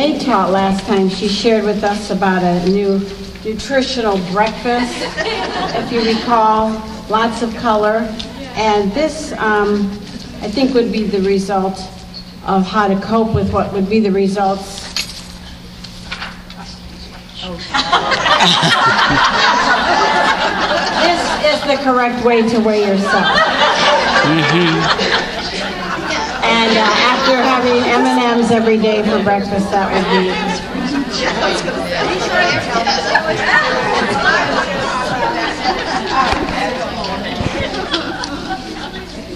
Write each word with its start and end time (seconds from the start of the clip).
Renee 0.00 0.18
taught 0.18 0.50
last 0.50 0.86
time, 0.86 1.10
she 1.10 1.28
shared 1.28 1.62
with 1.62 1.84
us 1.84 2.10
about 2.10 2.42
a 2.42 2.66
new 2.70 3.06
nutritional 3.44 4.16
breakfast, 4.32 4.94
if 5.76 5.92
you 5.92 6.02
recall, 6.02 6.70
lots 7.10 7.42
of 7.42 7.54
color. 7.56 8.08
And 8.54 8.90
this, 8.92 9.32
um, 9.32 9.90
I 10.40 10.48
think, 10.48 10.72
would 10.72 10.90
be 10.90 11.02
the 11.02 11.20
result 11.20 11.78
of 12.46 12.66
how 12.66 12.88
to 12.88 12.98
cope 13.02 13.34
with 13.34 13.52
what 13.52 13.74
would 13.74 13.90
be 13.90 14.00
the 14.00 14.10
results. 14.10 14.88
this 21.04 21.20
is 21.44 21.60
the 21.66 21.76
correct 21.84 22.24
way 22.24 22.40
to 22.48 22.58
weigh 22.60 22.86
yourself. 22.86 23.26
And 26.42 26.78
uh, 26.78 27.19
after 27.30 27.42
having 27.42 27.84
M&Ms 27.84 28.50
every 28.50 28.76
day 28.76 29.02
for 29.02 29.22
breakfast, 29.22 29.70
that 29.70 29.92
would 29.92 30.04
be. 30.10 30.30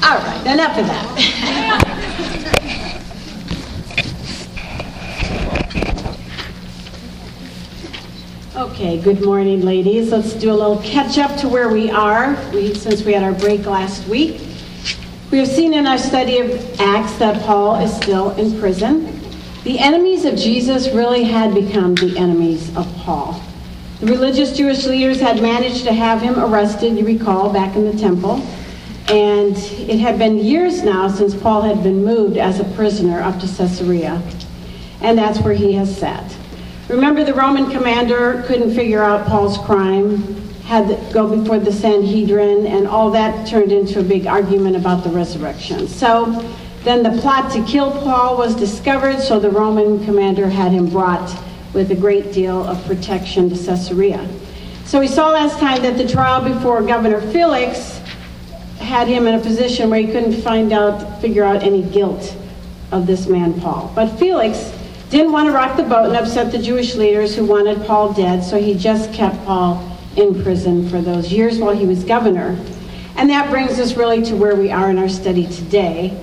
All 0.02 0.18
right, 0.18 0.46
enough 0.52 0.78
of 0.78 0.86
that. 0.86 1.04
Okay, 8.56 9.00
good 9.00 9.24
morning, 9.24 9.60
ladies. 9.60 10.10
Let's 10.10 10.32
do 10.32 10.50
a 10.50 10.52
little 10.52 10.78
catch 10.78 11.18
up 11.18 11.36
to 11.40 11.48
where 11.48 11.68
we 11.68 11.90
are 11.90 12.36
we, 12.52 12.74
since 12.74 13.04
we 13.04 13.12
had 13.12 13.22
our 13.22 13.32
break 13.32 13.66
last 13.66 14.08
week. 14.08 14.53
We 15.30 15.38
have 15.38 15.48
seen 15.48 15.74
in 15.74 15.86
our 15.86 15.98
study 15.98 16.38
of 16.38 16.80
Acts 16.80 17.14
that 17.14 17.42
Paul 17.42 17.76
is 17.76 17.94
still 17.96 18.30
in 18.32 18.58
prison. 18.60 19.20
The 19.64 19.78
enemies 19.78 20.24
of 20.24 20.36
Jesus 20.36 20.88
really 20.90 21.24
had 21.24 21.54
become 21.54 21.94
the 21.94 22.16
enemies 22.16 22.74
of 22.76 22.86
Paul. 22.98 23.42
The 24.00 24.06
religious 24.06 24.56
Jewish 24.56 24.84
leaders 24.84 25.20
had 25.20 25.40
managed 25.40 25.84
to 25.84 25.92
have 25.92 26.20
him 26.20 26.38
arrested, 26.38 26.96
you 26.96 27.06
recall, 27.06 27.52
back 27.52 27.74
in 27.74 27.84
the 27.90 27.98
temple. 27.98 28.46
And 29.08 29.56
it 29.56 29.98
had 29.98 30.18
been 30.18 30.38
years 30.38 30.82
now 30.82 31.08
since 31.08 31.34
Paul 31.34 31.62
had 31.62 31.82
been 31.82 32.04
moved 32.04 32.36
as 32.36 32.60
a 32.60 32.64
prisoner 32.64 33.20
up 33.20 33.40
to 33.40 33.46
Caesarea. 33.46 34.22
And 35.00 35.18
that's 35.18 35.40
where 35.40 35.54
he 35.54 35.72
has 35.72 35.96
sat. 35.96 36.36
Remember, 36.88 37.24
the 37.24 37.34
Roman 37.34 37.70
commander 37.70 38.42
couldn't 38.46 38.74
figure 38.74 39.02
out 39.02 39.26
Paul's 39.26 39.58
crime, 39.58 40.43
had 40.64 40.88
to 40.88 41.12
go 41.12 41.36
before 41.36 41.58
the 41.58 41.72
Sanhedrin, 41.72 42.66
and 42.66 42.88
all 42.88 43.10
that 43.10 43.46
turned 43.46 43.70
into 43.70 44.00
a 44.00 44.02
big 44.02 44.26
argument 44.26 44.76
about 44.76 45.04
the 45.04 45.10
resurrection. 45.10 45.86
So 45.86 46.26
then 46.84 47.02
the 47.02 47.20
plot 47.20 47.52
to 47.52 47.62
kill 47.64 47.90
Paul 47.90 48.36
was 48.36 48.54
discovered, 48.54 49.20
so 49.20 49.38
the 49.38 49.50
Roman 49.50 50.04
commander 50.04 50.48
had 50.48 50.72
him 50.72 50.88
brought 50.88 51.34
with 51.74 51.90
a 51.90 51.94
great 51.94 52.32
deal 52.32 52.64
of 52.64 52.82
protection 52.86 53.50
to 53.50 53.56
Caesarea. 53.56 54.26
So 54.84 55.00
we 55.00 55.08
saw 55.08 55.30
last 55.30 55.58
time 55.58 55.82
that 55.82 55.98
the 55.98 56.06
trial 56.08 56.42
before 56.42 56.82
Governor 56.82 57.20
Felix 57.32 57.98
had 58.78 59.08
him 59.08 59.26
in 59.26 59.34
a 59.34 59.40
position 59.40 59.90
where 59.90 60.00
he 60.00 60.06
couldn't 60.06 60.40
find 60.42 60.72
out, 60.72 61.20
figure 61.20 61.44
out 61.44 61.62
any 61.62 61.82
guilt 61.82 62.36
of 62.92 63.06
this 63.06 63.26
man 63.26 63.58
Paul. 63.60 63.92
But 63.94 64.18
Felix 64.18 64.72
didn't 65.10 65.32
want 65.32 65.46
to 65.48 65.52
rock 65.52 65.76
the 65.76 65.82
boat 65.82 66.06
and 66.06 66.16
upset 66.16 66.52
the 66.52 66.58
Jewish 66.58 66.94
leaders 66.94 67.34
who 67.34 67.44
wanted 67.44 67.84
Paul 67.86 68.12
dead, 68.12 68.42
so 68.44 68.58
he 68.60 68.74
just 68.74 69.12
kept 69.12 69.36
Paul 69.44 69.93
in 70.16 70.42
prison 70.42 70.88
for 70.88 71.00
those 71.00 71.32
years 71.32 71.58
while 71.58 71.74
he 71.74 71.86
was 71.86 72.04
governor. 72.04 72.58
And 73.16 73.30
that 73.30 73.50
brings 73.50 73.78
us 73.78 73.96
really 73.96 74.22
to 74.24 74.36
where 74.36 74.56
we 74.56 74.70
are 74.70 74.90
in 74.90 74.98
our 74.98 75.08
study 75.08 75.46
today, 75.46 76.18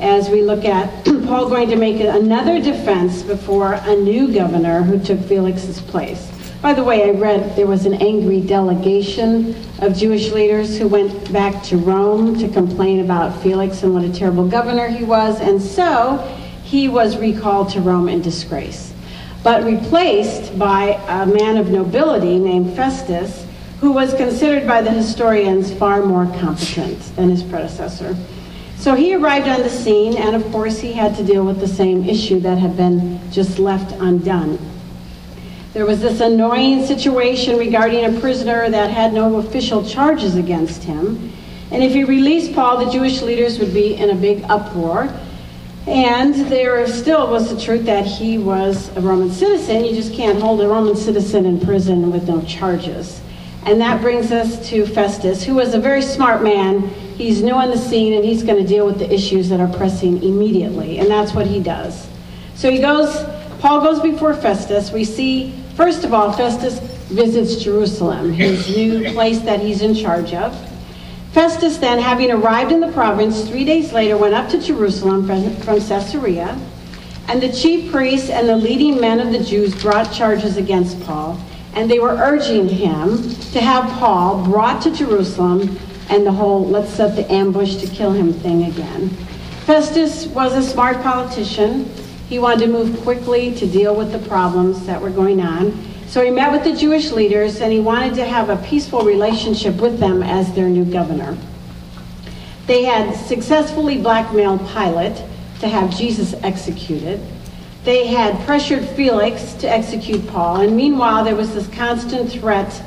as 0.00 0.28
we 0.28 0.42
look 0.42 0.64
at 0.64 1.04
Paul 1.26 1.48
going 1.48 1.68
to 1.70 1.76
make 1.76 2.00
another 2.00 2.60
defense 2.60 3.22
before 3.22 3.74
a 3.74 3.96
new 3.96 4.32
governor 4.32 4.82
who 4.82 4.98
took 4.98 5.20
Felix's 5.20 5.80
place. 5.80 6.30
By 6.64 6.72
the 6.72 6.82
way, 6.82 7.04
I 7.04 7.10
read 7.10 7.54
there 7.56 7.66
was 7.66 7.84
an 7.84 7.92
angry 7.92 8.40
delegation 8.40 9.54
of 9.80 9.94
Jewish 9.94 10.32
leaders 10.32 10.78
who 10.78 10.88
went 10.88 11.30
back 11.30 11.62
to 11.64 11.76
Rome 11.76 12.38
to 12.38 12.48
complain 12.48 13.00
about 13.00 13.38
Felix 13.42 13.82
and 13.82 13.92
what 13.92 14.02
a 14.02 14.10
terrible 14.10 14.48
governor 14.48 14.88
he 14.88 15.04
was, 15.04 15.42
and 15.42 15.60
so 15.60 16.16
he 16.62 16.88
was 16.88 17.18
recalled 17.18 17.68
to 17.72 17.82
Rome 17.82 18.08
in 18.08 18.22
disgrace, 18.22 18.93
but 19.44 19.62
replaced 19.62 20.58
by 20.58 20.98
a 21.06 21.26
man 21.26 21.58
of 21.58 21.68
nobility 21.68 22.38
named 22.38 22.74
Festus, 22.74 23.46
who 23.78 23.92
was 23.92 24.14
considered 24.14 24.66
by 24.66 24.80
the 24.80 24.90
historians 24.90 25.72
far 25.74 26.02
more 26.02 26.24
competent 26.40 26.98
than 27.14 27.28
his 27.28 27.42
predecessor. 27.42 28.16
So 28.78 28.94
he 28.94 29.14
arrived 29.14 29.46
on 29.46 29.60
the 29.60 29.68
scene, 29.68 30.16
and 30.16 30.34
of 30.34 30.50
course, 30.50 30.80
he 30.80 30.94
had 30.94 31.14
to 31.16 31.24
deal 31.24 31.44
with 31.44 31.60
the 31.60 31.68
same 31.68 32.08
issue 32.08 32.40
that 32.40 32.56
had 32.56 32.74
been 32.76 33.20
just 33.30 33.58
left 33.58 33.94
undone. 34.00 34.58
There 35.74 35.84
was 35.84 36.00
this 36.00 36.20
annoying 36.20 36.86
situation 36.86 37.58
regarding 37.58 38.04
a 38.04 38.20
prisoner 38.20 38.70
that 38.70 38.90
had 38.90 39.12
no 39.12 39.36
official 39.36 39.84
charges 39.86 40.36
against 40.36 40.84
him. 40.84 41.32
And 41.70 41.82
if 41.82 41.92
he 41.92 42.04
released 42.04 42.54
Paul, 42.54 42.82
the 42.82 42.90
Jewish 42.90 43.20
leaders 43.20 43.58
would 43.58 43.74
be 43.74 43.96
in 43.96 44.10
a 44.10 44.14
big 44.14 44.44
uproar. 44.48 45.12
And 45.86 46.34
there 46.50 46.86
still 46.86 47.30
was 47.30 47.54
the 47.54 47.60
truth 47.60 47.84
that 47.84 48.06
he 48.06 48.38
was 48.38 48.88
a 48.96 49.00
Roman 49.00 49.30
citizen. 49.30 49.84
You 49.84 49.94
just 49.94 50.14
can't 50.14 50.40
hold 50.40 50.60
a 50.60 50.68
Roman 50.68 50.96
citizen 50.96 51.44
in 51.44 51.60
prison 51.60 52.10
with 52.10 52.26
no 52.26 52.42
charges. 52.42 53.20
And 53.66 53.80
that 53.80 54.00
brings 54.00 54.32
us 54.32 54.68
to 54.70 54.86
Festus, 54.86 55.42
who 55.42 55.54
was 55.54 55.74
a 55.74 55.78
very 55.78 56.02
smart 56.02 56.42
man. 56.42 56.80
He's 57.16 57.42
new 57.42 57.54
on 57.54 57.70
the 57.70 57.78
scene 57.78 58.14
and 58.14 58.24
he's 58.24 58.42
going 58.42 58.62
to 58.62 58.66
deal 58.66 58.86
with 58.86 58.98
the 58.98 59.12
issues 59.12 59.48
that 59.50 59.60
are 59.60 59.72
pressing 59.76 60.22
immediately. 60.22 60.98
And 60.98 61.08
that's 61.08 61.34
what 61.34 61.46
he 61.46 61.60
does. 61.60 62.06
So 62.54 62.70
he 62.70 62.80
goes, 62.80 63.24
Paul 63.60 63.82
goes 63.82 64.00
before 64.00 64.34
Festus. 64.34 64.90
We 64.90 65.04
see 65.04 65.64
First 65.76 66.04
of 66.04 66.14
all, 66.14 66.32
Festus 66.32 66.78
visits 67.08 67.56
Jerusalem, 67.56 68.32
his 68.32 68.76
new 68.76 69.12
place 69.12 69.40
that 69.40 69.58
he's 69.58 69.82
in 69.82 69.92
charge 69.92 70.32
of. 70.32 70.54
Festus 71.34 71.78
then, 71.78 71.98
having 71.98 72.30
arrived 72.30 72.70
in 72.70 72.78
the 72.78 72.92
province, 72.92 73.42
three 73.48 73.64
days 73.64 73.92
later 73.92 74.16
went 74.16 74.34
up 74.34 74.48
to 74.50 74.56
Jerusalem 74.56 75.26
from, 75.26 75.50
from 75.56 75.80
Caesarea, 75.80 76.56
and 77.26 77.42
the 77.42 77.50
chief 77.50 77.90
priests 77.90 78.30
and 78.30 78.48
the 78.48 78.56
leading 78.56 79.00
men 79.00 79.18
of 79.18 79.32
the 79.32 79.42
Jews 79.42 79.74
brought 79.82 80.12
charges 80.12 80.58
against 80.58 81.02
Paul, 81.02 81.36
and 81.74 81.90
they 81.90 81.98
were 81.98 82.14
urging 82.14 82.68
him 82.68 83.30
to 83.50 83.60
have 83.60 83.90
Paul 83.98 84.44
brought 84.44 84.80
to 84.82 84.92
Jerusalem 84.92 85.76
and 86.08 86.24
the 86.24 86.30
whole 86.30 86.64
let's 86.68 86.90
set 86.90 87.16
the 87.16 87.28
ambush 87.32 87.76
to 87.76 87.88
kill 87.88 88.12
him 88.12 88.32
thing 88.32 88.66
again. 88.66 89.08
Festus 89.66 90.28
was 90.28 90.52
a 90.54 90.62
smart 90.62 91.02
politician. 91.02 91.86
He 92.28 92.38
wanted 92.38 92.66
to 92.66 92.72
move 92.72 93.00
quickly 93.02 93.52
to 93.56 93.66
deal 93.66 93.96
with 93.96 94.12
the 94.12 94.20
problems 94.28 94.86
that 94.86 95.02
were 95.02 95.10
going 95.10 95.40
on. 95.40 95.72
So 96.08 96.24
he 96.24 96.30
met 96.30 96.52
with 96.52 96.64
the 96.64 96.76
Jewish 96.76 97.10
leaders 97.10 97.60
and 97.60 97.72
he 97.72 97.80
wanted 97.80 98.14
to 98.14 98.24
have 98.24 98.48
a 98.48 98.56
peaceful 98.68 99.02
relationship 99.02 99.76
with 99.76 99.98
them 99.98 100.22
as 100.22 100.52
their 100.54 100.68
new 100.68 100.84
governor. 100.84 101.36
They 102.66 102.84
had 102.84 103.14
successfully 103.14 103.98
blackmailed 103.98 104.60
Pilate 104.68 105.22
to 105.60 105.68
have 105.68 105.94
Jesus 105.94 106.34
executed. 106.42 107.20
They 107.84 108.06
had 108.06 108.38
pressured 108.46 108.88
Felix 108.88 109.54
to 109.54 109.68
execute 109.68 110.26
Paul. 110.28 110.60
And 110.60 110.76
meanwhile, 110.76 111.24
there 111.24 111.36
was 111.36 111.52
this 111.52 111.68
constant 111.68 112.32
threat 112.32 112.82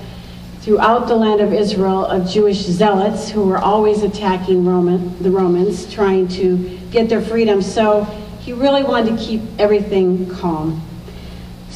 throughout 0.61 1.07
the 1.07 1.15
land 1.15 1.39
of 1.39 1.53
Israel 1.53 2.05
of 2.05 2.27
Jewish 2.27 2.57
zealots 2.57 3.29
who 3.29 3.43
were 3.43 3.57
always 3.57 4.03
attacking 4.03 4.65
Roman, 4.65 5.21
the 5.21 5.31
Romans, 5.31 5.91
trying 5.93 6.27
to 6.29 6.57
get 6.91 7.09
their 7.09 7.21
freedom. 7.21 7.61
So 7.61 8.03
he 8.41 8.53
really 8.53 8.83
wanted 8.83 9.17
to 9.17 9.23
keep 9.23 9.41
everything 9.59 10.29
calm. 10.29 10.81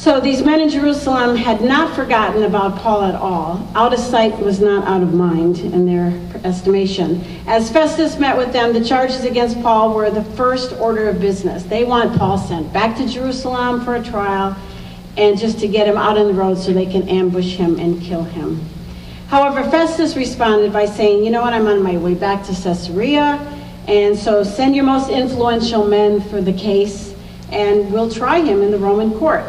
So 0.02 0.18
these 0.18 0.42
men 0.42 0.58
in 0.58 0.68
Jerusalem 0.68 1.36
had 1.36 1.60
not 1.60 1.94
forgotten 1.94 2.42
about 2.42 2.76
Paul 2.76 3.04
at 3.04 3.14
all. 3.14 3.70
Out 3.76 3.94
of 3.94 4.00
sight 4.00 4.36
was 4.40 4.58
not 4.58 4.84
out 4.84 5.00
of 5.00 5.14
mind 5.14 5.60
in 5.60 5.86
their 5.86 6.08
estimation. 6.44 7.24
As 7.46 7.70
Festus 7.70 8.18
met 8.18 8.36
with 8.36 8.52
them, 8.52 8.72
the 8.72 8.84
charges 8.84 9.22
against 9.22 9.62
Paul 9.62 9.94
were 9.94 10.10
the 10.10 10.24
first 10.34 10.72
order 10.80 11.08
of 11.08 11.20
business. 11.20 11.62
They 11.62 11.84
want 11.84 12.18
Paul 12.18 12.36
sent 12.36 12.72
back 12.72 12.96
to 12.96 13.06
Jerusalem 13.06 13.84
for 13.84 13.94
a 13.94 14.02
trial 14.02 14.56
and 15.16 15.38
just 15.38 15.60
to 15.60 15.68
get 15.68 15.86
him 15.86 15.96
out 15.96 16.18
on 16.18 16.26
the 16.26 16.34
road 16.34 16.58
so 16.58 16.72
they 16.72 16.84
can 16.84 17.08
ambush 17.08 17.54
him 17.54 17.78
and 17.78 18.02
kill 18.02 18.24
him. 18.24 18.60
However, 19.28 19.62
Festus 19.70 20.16
responded 20.16 20.72
by 20.72 20.86
saying, 20.86 21.22
You 21.22 21.30
know 21.30 21.42
what, 21.42 21.54
I'm 21.54 21.68
on 21.68 21.80
my 21.80 21.96
way 21.96 22.14
back 22.14 22.44
to 22.46 22.52
Caesarea. 22.52 23.38
And 23.86 24.18
so 24.18 24.42
send 24.42 24.74
your 24.74 24.84
most 24.84 25.10
influential 25.10 25.86
men 25.86 26.20
for 26.22 26.40
the 26.40 26.52
case, 26.52 27.14
and 27.52 27.92
we'll 27.92 28.10
try 28.10 28.40
him 28.40 28.62
in 28.62 28.72
the 28.72 28.78
Roman 28.78 29.16
court. 29.16 29.44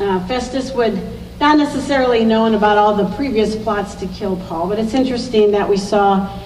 Uh, 0.00 0.26
Festus 0.26 0.72
would 0.72 1.00
not 1.40 1.56
necessarily 1.56 2.24
known 2.24 2.54
about 2.54 2.78
all 2.78 2.96
the 2.96 3.16
previous 3.16 3.54
plots 3.54 3.94
to 3.94 4.06
kill 4.08 4.36
Paul, 4.48 4.68
but 4.68 4.78
it's 4.78 4.92
interesting 4.92 5.52
that 5.52 5.68
we 5.68 5.76
saw 5.76 6.36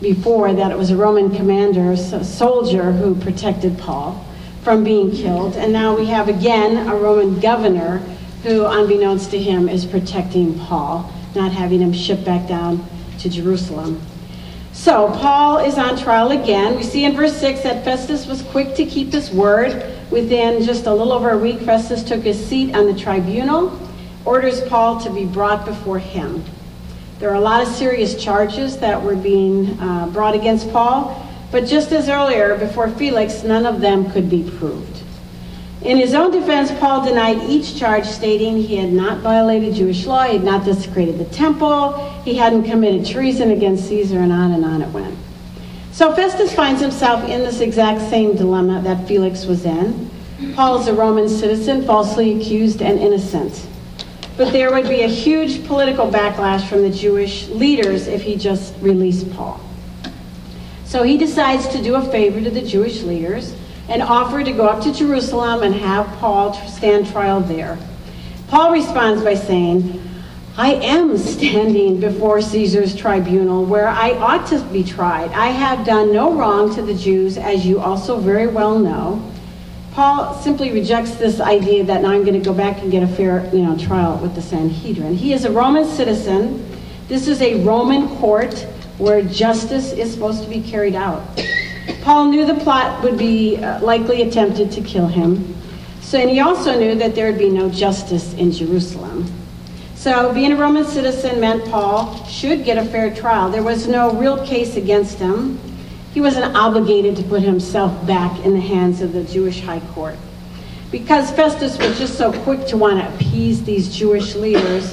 before 0.00 0.52
that 0.52 0.70
it 0.70 0.78
was 0.78 0.90
a 0.90 0.96
Roman 0.96 1.34
commander, 1.34 1.92
a 1.92 1.96
soldier, 1.96 2.92
who 2.92 3.14
protected 3.16 3.76
Paul 3.76 4.24
from 4.62 4.84
being 4.84 5.10
killed. 5.10 5.56
And 5.56 5.72
now 5.72 5.96
we 5.96 6.06
have 6.06 6.28
again 6.28 6.88
a 6.88 6.94
Roman 6.94 7.40
governor 7.40 7.98
who, 8.44 8.66
unbeknownst 8.66 9.30
to 9.32 9.38
him, 9.38 9.68
is 9.68 9.84
protecting 9.84 10.58
Paul, 10.60 11.12
not 11.34 11.50
having 11.50 11.80
him 11.80 11.92
shipped 11.92 12.24
back 12.24 12.48
down 12.48 12.84
to 13.18 13.28
Jerusalem. 13.28 14.00
So 14.72 15.08
Paul 15.18 15.58
is 15.58 15.76
on 15.76 15.96
trial 15.98 16.30
again. 16.30 16.76
We 16.76 16.82
see 16.82 17.04
in 17.04 17.14
verse 17.14 17.36
6 17.36 17.62
that 17.62 17.84
Festus 17.84 18.26
was 18.26 18.42
quick 18.42 18.74
to 18.76 18.86
keep 18.86 19.12
his 19.12 19.30
word, 19.30 19.98
Within 20.12 20.62
just 20.62 20.84
a 20.84 20.92
little 20.92 21.10
over 21.10 21.30
a 21.30 21.38
week, 21.38 21.60
Festus 21.60 22.02
took 22.02 22.20
his 22.20 22.38
seat 22.38 22.76
on 22.76 22.84
the 22.84 22.92
tribunal, 22.92 23.80
orders 24.26 24.60
Paul 24.68 25.00
to 25.00 25.10
be 25.10 25.24
brought 25.24 25.64
before 25.64 25.98
him. 25.98 26.44
There 27.18 27.30
are 27.30 27.36
a 27.36 27.40
lot 27.40 27.62
of 27.62 27.68
serious 27.68 28.22
charges 28.22 28.76
that 28.76 29.02
were 29.02 29.16
being 29.16 29.70
uh, 29.80 30.08
brought 30.08 30.34
against 30.34 30.70
Paul, 30.70 31.26
but 31.50 31.64
just 31.64 31.92
as 31.92 32.10
earlier, 32.10 32.58
before 32.58 32.90
Felix, 32.90 33.42
none 33.42 33.64
of 33.64 33.80
them 33.80 34.10
could 34.10 34.28
be 34.28 34.42
proved. 34.58 35.02
In 35.80 35.96
his 35.96 36.12
own 36.12 36.30
defense, 36.30 36.70
Paul 36.78 37.06
denied 37.06 37.48
each 37.48 37.78
charge, 37.78 38.04
stating 38.04 38.58
he 38.58 38.76
had 38.76 38.92
not 38.92 39.20
violated 39.20 39.74
Jewish 39.74 40.04
law, 40.04 40.24
he 40.24 40.34
had 40.34 40.44
not 40.44 40.66
desecrated 40.66 41.16
the 41.16 41.24
temple, 41.24 41.94
he 42.22 42.34
hadn't 42.34 42.64
committed 42.64 43.06
treason 43.06 43.50
against 43.50 43.88
Caesar, 43.88 44.18
and 44.18 44.30
on 44.30 44.52
and 44.52 44.62
on 44.62 44.82
it 44.82 44.90
went. 44.90 45.16
So 45.92 46.14
Festus 46.14 46.54
finds 46.54 46.80
himself 46.80 47.22
in 47.28 47.40
this 47.40 47.60
exact 47.60 48.00
same 48.08 48.34
dilemma 48.34 48.80
that 48.80 49.06
Felix 49.06 49.44
was 49.44 49.66
in. 49.66 50.10
Paul 50.54 50.80
is 50.80 50.88
a 50.88 50.94
Roman 50.94 51.28
citizen, 51.28 51.84
falsely 51.84 52.40
accused 52.40 52.80
and 52.80 52.98
innocent. 52.98 53.66
But 54.38 54.52
there 54.52 54.72
would 54.72 54.88
be 54.88 55.02
a 55.02 55.06
huge 55.06 55.66
political 55.66 56.10
backlash 56.10 56.66
from 56.66 56.80
the 56.80 56.90
Jewish 56.90 57.46
leaders 57.48 58.06
if 58.06 58.22
he 58.22 58.36
just 58.36 58.74
released 58.80 59.30
Paul. 59.34 59.60
So 60.86 61.02
he 61.02 61.18
decides 61.18 61.68
to 61.68 61.82
do 61.82 61.96
a 61.96 62.02
favor 62.10 62.40
to 62.40 62.50
the 62.50 62.62
Jewish 62.62 63.02
leaders 63.02 63.54
and 63.90 64.02
offer 64.02 64.42
to 64.42 64.52
go 64.52 64.66
up 64.66 64.82
to 64.84 64.94
Jerusalem 64.94 65.62
and 65.62 65.74
have 65.74 66.06
Paul 66.18 66.54
stand 66.68 67.06
trial 67.06 67.40
there. 67.40 67.78
Paul 68.48 68.72
responds 68.72 69.22
by 69.22 69.34
saying, 69.34 70.02
I 70.54 70.74
am 70.74 71.16
standing 71.16 71.98
before 71.98 72.42
Caesar's 72.42 72.94
tribunal 72.94 73.64
where 73.64 73.88
I 73.88 74.10
ought 74.10 74.46
to 74.48 74.60
be 74.64 74.84
tried. 74.84 75.30
I 75.32 75.46
have 75.46 75.86
done 75.86 76.12
no 76.12 76.34
wrong 76.34 76.74
to 76.74 76.82
the 76.82 76.92
Jews, 76.92 77.38
as 77.38 77.64
you 77.64 77.80
also 77.80 78.18
very 78.18 78.46
well 78.46 78.78
know. 78.78 79.32
Paul 79.92 80.34
simply 80.34 80.70
rejects 80.70 81.14
this 81.14 81.40
idea 81.40 81.84
that 81.84 82.02
now 82.02 82.10
I'm 82.10 82.20
going 82.20 82.38
to 82.38 82.44
go 82.44 82.52
back 82.52 82.82
and 82.82 82.92
get 82.92 83.02
a 83.02 83.06
fair 83.06 83.48
you 83.54 83.62
know, 83.62 83.78
trial 83.78 84.18
with 84.18 84.34
the 84.34 84.42
Sanhedrin. 84.42 85.14
He 85.14 85.32
is 85.32 85.46
a 85.46 85.50
Roman 85.50 85.86
citizen. 85.86 86.62
This 87.08 87.28
is 87.28 87.40
a 87.40 87.64
Roman 87.64 88.14
court 88.18 88.54
where 88.98 89.22
justice 89.22 89.92
is 89.92 90.12
supposed 90.12 90.42
to 90.44 90.50
be 90.50 90.60
carried 90.60 90.94
out. 90.94 91.22
Paul 92.02 92.26
knew 92.26 92.44
the 92.44 92.56
plot 92.56 93.02
would 93.02 93.16
be 93.16 93.56
uh, 93.56 93.80
likely 93.80 94.20
attempted 94.20 94.70
to 94.72 94.82
kill 94.82 95.06
him. 95.06 95.56
So, 96.02 96.18
and 96.18 96.28
he 96.28 96.40
also 96.40 96.78
knew 96.78 96.94
that 96.96 97.14
there 97.14 97.30
would 97.30 97.38
be 97.38 97.48
no 97.48 97.70
justice 97.70 98.34
in 98.34 98.52
Jerusalem. 98.52 99.41
So 100.02 100.34
being 100.34 100.50
a 100.50 100.56
Roman 100.56 100.84
citizen 100.84 101.38
meant 101.38 101.64
Paul 101.66 102.24
should 102.24 102.64
get 102.64 102.76
a 102.76 102.84
fair 102.84 103.14
trial. 103.14 103.48
There 103.48 103.62
was 103.62 103.86
no 103.86 104.12
real 104.14 104.44
case 104.44 104.74
against 104.74 105.20
him. 105.20 105.60
He 106.12 106.20
wasn't 106.20 106.56
obligated 106.56 107.14
to 107.18 107.22
put 107.22 107.40
himself 107.40 108.04
back 108.04 108.36
in 108.44 108.52
the 108.52 108.60
hands 108.60 109.00
of 109.00 109.12
the 109.12 109.22
Jewish 109.22 109.60
high 109.60 109.78
court. 109.94 110.16
Because 110.90 111.30
Festus 111.30 111.78
was 111.78 111.96
just 112.00 112.18
so 112.18 112.32
quick 112.42 112.66
to 112.66 112.76
want 112.76 112.98
to 112.98 113.14
appease 113.14 113.62
these 113.62 113.96
Jewish 113.96 114.34
leaders, 114.34 114.92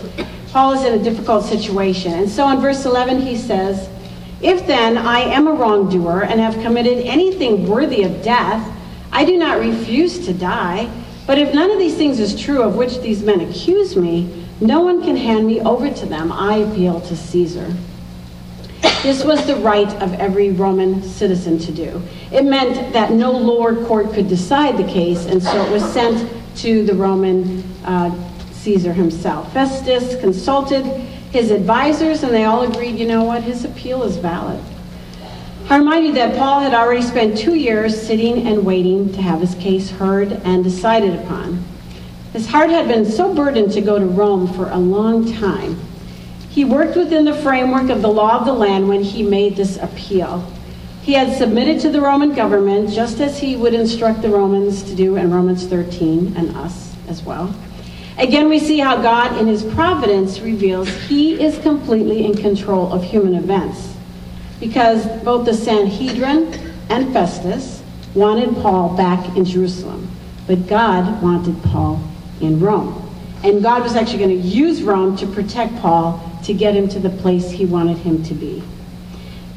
Paul 0.51 0.73
is 0.73 0.85
in 0.85 0.99
a 0.99 1.03
difficult 1.03 1.43
situation. 1.43 2.13
And 2.13 2.29
so 2.29 2.47
in 2.49 2.59
verse 2.59 2.85
11 2.85 3.19
he 3.19 3.35
says, 3.35 3.89
If 4.43 4.67
then 4.67 4.95
I 4.95 5.21
am 5.21 5.47
a 5.47 5.53
wrongdoer 5.53 6.25
and 6.25 6.39
have 6.39 6.53
committed 6.61 6.99
anything 6.99 7.65
worthy 7.67 8.03
of 8.03 8.21
death, 8.21 8.63
I 9.11 9.25
do 9.25 9.39
not 9.39 9.59
refuse 9.59 10.23
to 10.27 10.35
die. 10.35 10.87
But 11.25 11.39
if 11.39 11.51
none 11.51 11.71
of 11.71 11.79
these 11.79 11.95
things 11.95 12.19
is 12.19 12.39
true 12.39 12.61
of 12.61 12.75
which 12.75 12.99
these 13.01 13.23
men 13.23 13.41
accuse 13.41 13.95
me, 13.95 14.45
no 14.61 14.81
one 14.81 15.01
can 15.01 15.15
hand 15.15 15.47
me 15.47 15.61
over 15.61 15.89
to 15.89 16.05
them. 16.05 16.31
I 16.31 16.57
appeal 16.57 17.01
to 17.01 17.15
Caesar. 17.15 17.73
This 19.01 19.23
was 19.23 19.45
the 19.47 19.55
right 19.57 19.89
of 20.01 20.13
every 20.15 20.51
Roman 20.51 21.01
citizen 21.01 21.57
to 21.59 21.71
do. 21.71 22.01
It 22.31 22.43
meant 22.43 22.91
that 22.91 23.11
no 23.11 23.31
lower 23.31 23.85
court 23.85 24.11
could 24.11 24.27
decide 24.27 24.77
the 24.77 24.91
case, 24.91 25.25
and 25.25 25.41
so 25.41 25.65
it 25.65 25.71
was 25.71 25.83
sent 25.93 26.29
to 26.57 26.83
the 26.83 26.93
Roman 26.93 27.63
uh, 27.85 28.13
Caesar 28.51 28.91
himself. 28.91 29.53
Festus 29.53 30.19
consulted 30.19 30.85
his 31.31 31.51
advisors, 31.51 32.23
and 32.23 32.33
they 32.33 32.43
all 32.43 32.63
agreed, 32.63 32.99
you 32.99 33.07
know 33.07 33.23
what, 33.23 33.43
his 33.43 33.63
appeal 33.63 34.03
is 34.03 34.17
valid. 34.17 34.61
I 35.69 35.77
remind 35.77 36.05
you 36.05 36.13
that 36.13 36.35
Paul 36.37 36.59
had 36.59 36.73
already 36.73 37.03
spent 37.03 37.37
two 37.37 37.55
years 37.55 37.99
sitting 38.01 38.47
and 38.47 38.65
waiting 38.65 39.13
to 39.13 39.21
have 39.21 39.39
his 39.39 39.55
case 39.55 39.91
heard 39.91 40.33
and 40.43 40.63
decided 40.63 41.13
upon. 41.19 41.63
His 42.33 42.45
heart 42.45 42.69
had 42.69 42.87
been 42.87 43.05
so 43.05 43.33
burdened 43.33 43.71
to 43.71 43.81
go 43.81 43.97
to 43.97 44.05
Rome 44.05 44.53
for 44.53 44.69
a 44.69 44.77
long 44.77 45.33
time. 45.33 45.79
He 46.49 46.63
worked 46.63 46.95
within 46.95 47.25
the 47.25 47.33
framework 47.33 47.89
of 47.89 48.03
the 48.03 48.07
law 48.07 48.37
of 48.37 48.45
the 48.45 48.53
land 48.53 48.87
when 48.87 49.01
he 49.01 49.23
made 49.23 49.55
this 49.55 49.77
appeal. 49.77 50.47
He 51.01 51.13
had 51.13 51.35
submitted 51.35 51.79
to 51.81 51.89
the 51.89 52.01
Roman 52.01 52.33
government 52.33 52.91
just 52.91 53.19
as 53.19 53.39
he 53.39 53.55
would 53.55 53.73
instruct 53.73 54.21
the 54.21 54.29
Romans 54.29 54.83
to 54.83 54.95
do 54.95 55.15
in 55.15 55.31
Romans 55.31 55.65
13 55.65 56.35
and 56.37 56.55
us 56.55 56.93
as 57.07 57.23
well. 57.23 57.53
Again, 58.19 58.47
we 58.47 58.59
see 58.59 58.77
how 58.77 59.01
God, 59.01 59.39
in 59.39 59.47
his 59.47 59.63
providence, 59.63 60.39
reveals 60.39 60.87
he 61.07 61.41
is 61.41 61.57
completely 61.59 62.25
in 62.25 62.35
control 62.35 62.93
of 62.93 63.03
human 63.03 63.33
events. 63.33 63.95
Because 64.59 65.07
both 65.23 65.45
the 65.45 65.53
Sanhedrin 65.53 66.53
and 66.89 67.11
Festus 67.11 67.81
wanted 68.13 68.53
Paul 68.57 68.95
back 68.95 69.35
in 69.35 69.45
Jerusalem, 69.45 70.11
but 70.45 70.67
God 70.67 71.23
wanted 71.23 71.63
Paul 71.63 72.03
in 72.41 72.59
Rome. 72.59 73.05
And 73.43 73.63
God 73.63 73.83
was 73.83 73.95
actually 73.95 74.19
going 74.19 74.41
to 74.41 74.47
use 74.47 74.81
Rome 74.81 75.15
to 75.17 75.27
protect 75.27 75.75
Paul 75.77 76.21
to 76.43 76.53
get 76.53 76.75
him 76.75 76.87
to 76.89 76.99
the 76.99 77.09
place 77.09 77.49
he 77.49 77.65
wanted 77.65 77.97
him 77.97 78.23
to 78.23 78.33
be. 78.33 78.63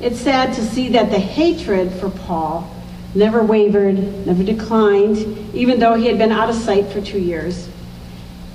It's 0.00 0.20
sad 0.20 0.54
to 0.54 0.64
see 0.64 0.88
that 0.90 1.10
the 1.10 1.18
hatred 1.18 1.92
for 1.92 2.10
Paul 2.10 2.68
never 3.14 3.42
wavered, 3.42 4.26
never 4.26 4.42
declined, 4.42 5.18
even 5.54 5.78
though 5.78 5.94
he 5.94 6.06
had 6.06 6.18
been 6.18 6.32
out 6.32 6.48
of 6.48 6.56
sight 6.56 6.86
for 6.86 7.00
two 7.00 7.20
years. 7.20 7.68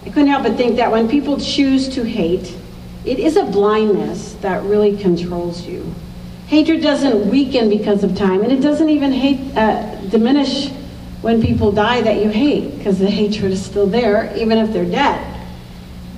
I 0.06 0.10
couldn't 0.10 0.28
help 0.28 0.44
but 0.44 0.56
think 0.56 0.78
that 0.78 0.92
when 0.92 1.10
people 1.10 1.38
choose 1.40 1.90
to 1.90 2.04
hate, 2.04 2.56
it 3.06 3.20
is 3.20 3.38
a 3.38 3.44
blindness 3.44 4.34
that 4.36 4.64
really 4.64 4.98
controls 4.98 5.66
you. 5.66 5.94
Hatred 6.48 6.82
doesn't 6.82 7.30
weaken 7.30 7.70
because 7.70 8.04
of 8.04 8.16
time, 8.16 8.42
and 8.42 8.52
it 8.52 8.62
doesn't 8.62 8.90
even 8.90 9.12
hate, 9.12 9.56
uh, 9.58 9.96
diminish 10.08 10.72
when 11.28 11.42
people 11.42 11.74
die 11.74 12.00
that 12.00 12.24
you 12.24 12.30
hate, 12.30 12.78
because 12.78 13.00
the 13.00 13.12
hatred 13.12 13.52
is 13.52 13.62
still 13.62 13.86
there, 13.86 14.34
even 14.38 14.58
if 14.58 14.72
they're 14.72 14.86
dead. 14.86 15.46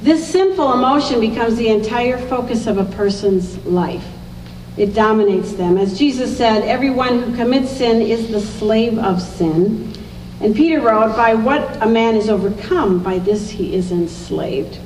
This 0.03 0.31
sinful 0.31 0.71
emotion 0.71 1.19
becomes 1.19 1.57
the 1.57 1.69
entire 1.69 2.19
focus 2.27 2.67
of 2.67 2.77
a 2.77 2.85
person's 2.85 3.57
life. 3.65 4.05
It 4.77 4.93
dominates 4.93 5.53
them. 5.53 5.79
As 5.79 5.97
Jesus 5.97 6.37
said, 6.37 6.61
everyone 6.61 7.23
who 7.23 7.35
commits 7.35 7.71
sin 7.71 8.03
is 8.03 8.29
the 8.29 8.39
slave 8.39 8.99
of 8.99 9.19
sin. 9.19 9.91
And 10.41 10.55
Peter 10.55 10.79
wrote, 10.79 11.15
By 11.15 11.33
what 11.33 11.81
a 11.81 11.89
man 11.89 12.15
is 12.15 12.29
overcome, 12.29 13.01
by 13.01 13.17
this 13.17 13.49
he 13.49 13.73
is 13.73 13.91
enslaved. 13.91 14.77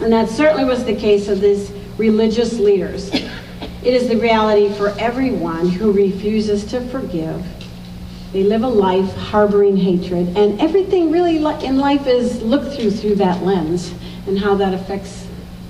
And 0.00 0.12
that 0.12 0.28
certainly 0.28 0.64
was 0.64 0.84
the 0.84 0.94
case 0.94 1.26
of 1.26 1.40
these 1.40 1.72
religious 1.98 2.60
leaders. 2.60 3.12
It 3.12 3.94
is 3.94 4.08
the 4.08 4.18
reality 4.18 4.72
for 4.72 4.90
everyone 5.00 5.68
who 5.68 5.90
refuses 5.90 6.64
to 6.66 6.80
forgive 6.80 7.44
they 8.32 8.42
live 8.42 8.62
a 8.62 8.68
life 8.68 9.14
harboring 9.14 9.76
hatred, 9.76 10.36
and 10.36 10.60
everything 10.60 11.10
really 11.10 11.36
in 11.36 11.76
life 11.78 12.06
is 12.06 12.40
looked 12.42 12.74
through 12.74 12.90
through 12.90 13.16
that 13.16 13.42
lens 13.42 13.92
and 14.26 14.38
how 14.38 14.54
that 14.54 14.72
affects 14.72 15.26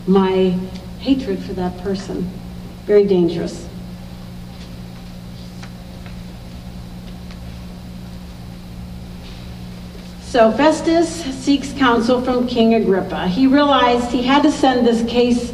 my 0.07 0.57
hatred 1.01 1.43
for 1.43 1.55
that 1.55 1.77
person. 1.79 2.31
Very 2.87 3.05
dangerous. 3.05 3.69
So 10.23 10.51
Festus 10.53 11.25
seeks 11.45 11.73
counsel 11.75 12.23
from 12.23 12.47
King 12.47 12.75
Agrippa. 12.75 13.29
He 13.29 13.47
realized 13.47 14.11
he 14.11 14.23
had 14.23 14.43
to 14.45 14.51
send 14.51 14.87
this 14.87 15.05
case 15.11 15.53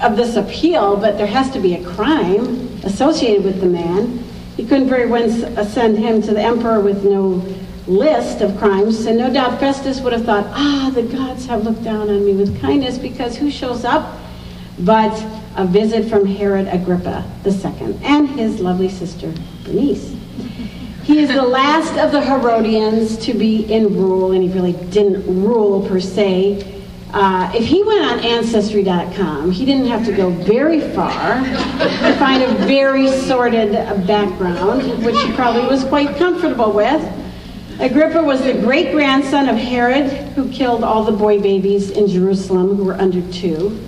of 0.00 0.16
this 0.16 0.36
appeal, 0.36 0.96
but 0.96 1.18
there 1.18 1.26
has 1.26 1.50
to 1.50 1.60
be 1.60 1.74
a 1.74 1.84
crime 1.84 2.80
associated 2.84 3.44
with 3.44 3.60
the 3.60 3.66
man. 3.66 4.24
He 4.56 4.64
couldn't 4.64 4.88
very 4.88 5.06
well 5.06 5.28
send 5.66 5.98
him 5.98 6.22
to 6.22 6.32
the 6.32 6.42
emperor 6.42 6.80
with 6.80 7.04
no 7.04 7.44
list 7.86 8.40
of 8.40 8.56
crimes. 8.56 9.06
And 9.06 9.18
no 9.18 9.32
doubt 9.32 9.60
Festus 9.60 10.00
would 10.00 10.12
have 10.12 10.24
thought, 10.24 10.46
ah, 10.48 10.90
the 10.94 11.02
gods 11.02 11.46
have 11.46 11.64
looked 11.64 11.84
down 11.84 12.08
on 12.08 12.24
me 12.24 12.32
with 12.32 12.60
kindness 12.60 12.98
because 12.98 13.36
who 13.36 13.50
shows 13.50 13.84
up 13.84 14.18
but 14.78 15.24
a 15.56 15.66
visit 15.66 16.08
from 16.08 16.26
Herod 16.26 16.68
Agrippa 16.68 17.24
II 17.44 17.98
and 18.02 18.28
his 18.28 18.60
lovely 18.60 18.88
sister 18.88 19.32
Bernice. 19.64 20.14
He 21.02 21.20
is 21.20 21.30
the 21.30 21.42
last 21.42 21.96
of 21.98 22.12
the 22.12 22.20
Herodians 22.20 23.16
to 23.18 23.32
be 23.32 23.72
in 23.72 23.94
rule, 23.94 24.32
and 24.32 24.42
he 24.42 24.50
really 24.50 24.72
didn't 24.90 25.24
rule 25.42 25.86
per 25.88 26.00
se. 26.00 26.75
Uh, 27.12 27.50
if 27.54 27.64
he 27.64 27.82
went 27.82 28.04
on 28.04 28.18
Ancestry.com, 28.20 29.50
he 29.50 29.64
didn't 29.64 29.86
have 29.86 30.04
to 30.04 30.12
go 30.12 30.30
very 30.30 30.80
far 30.92 31.40
to 31.40 32.16
find 32.18 32.42
a 32.42 32.52
very 32.66 33.08
sordid 33.08 33.72
background, 34.06 35.04
which 35.04 35.16
he 35.22 35.32
probably 35.32 35.66
was 35.66 35.84
quite 35.84 36.16
comfortable 36.16 36.72
with. 36.72 37.02
Agrippa 37.78 38.22
was 38.22 38.42
the 38.42 38.54
great 38.54 38.90
grandson 38.92 39.48
of 39.48 39.56
Herod, 39.56 40.10
who 40.34 40.50
killed 40.50 40.82
all 40.82 41.04
the 41.04 41.12
boy 41.12 41.40
babies 41.40 41.90
in 41.90 42.08
Jerusalem 42.08 42.74
who 42.74 42.84
were 42.84 42.94
under 42.94 43.20
two, 43.32 43.78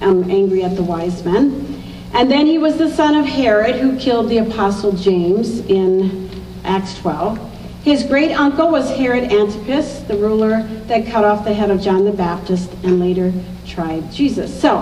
angry 0.00 0.64
at 0.64 0.76
the 0.76 0.82
wise 0.82 1.24
men. 1.24 1.82
And 2.14 2.30
then 2.30 2.46
he 2.46 2.58
was 2.58 2.76
the 2.76 2.90
son 2.90 3.14
of 3.14 3.24
Herod, 3.24 3.76
who 3.76 3.98
killed 3.98 4.28
the 4.28 4.38
apostle 4.38 4.92
James 4.92 5.60
in 5.60 6.28
Acts 6.64 6.98
12. 6.98 7.51
His 7.82 8.04
great 8.04 8.32
uncle 8.32 8.68
was 8.68 8.88
Herod 8.90 9.32
Antipas, 9.32 10.00
the 10.04 10.16
ruler 10.16 10.62
that 10.86 11.06
cut 11.06 11.24
off 11.24 11.44
the 11.44 11.52
head 11.52 11.68
of 11.70 11.80
John 11.80 12.04
the 12.04 12.12
Baptist 12.12 12.72
and 12.84 13.00
later 13.00 13.32
tried 13.66 14.12
Jesus. 14.12 14.60
So 14.60 14.78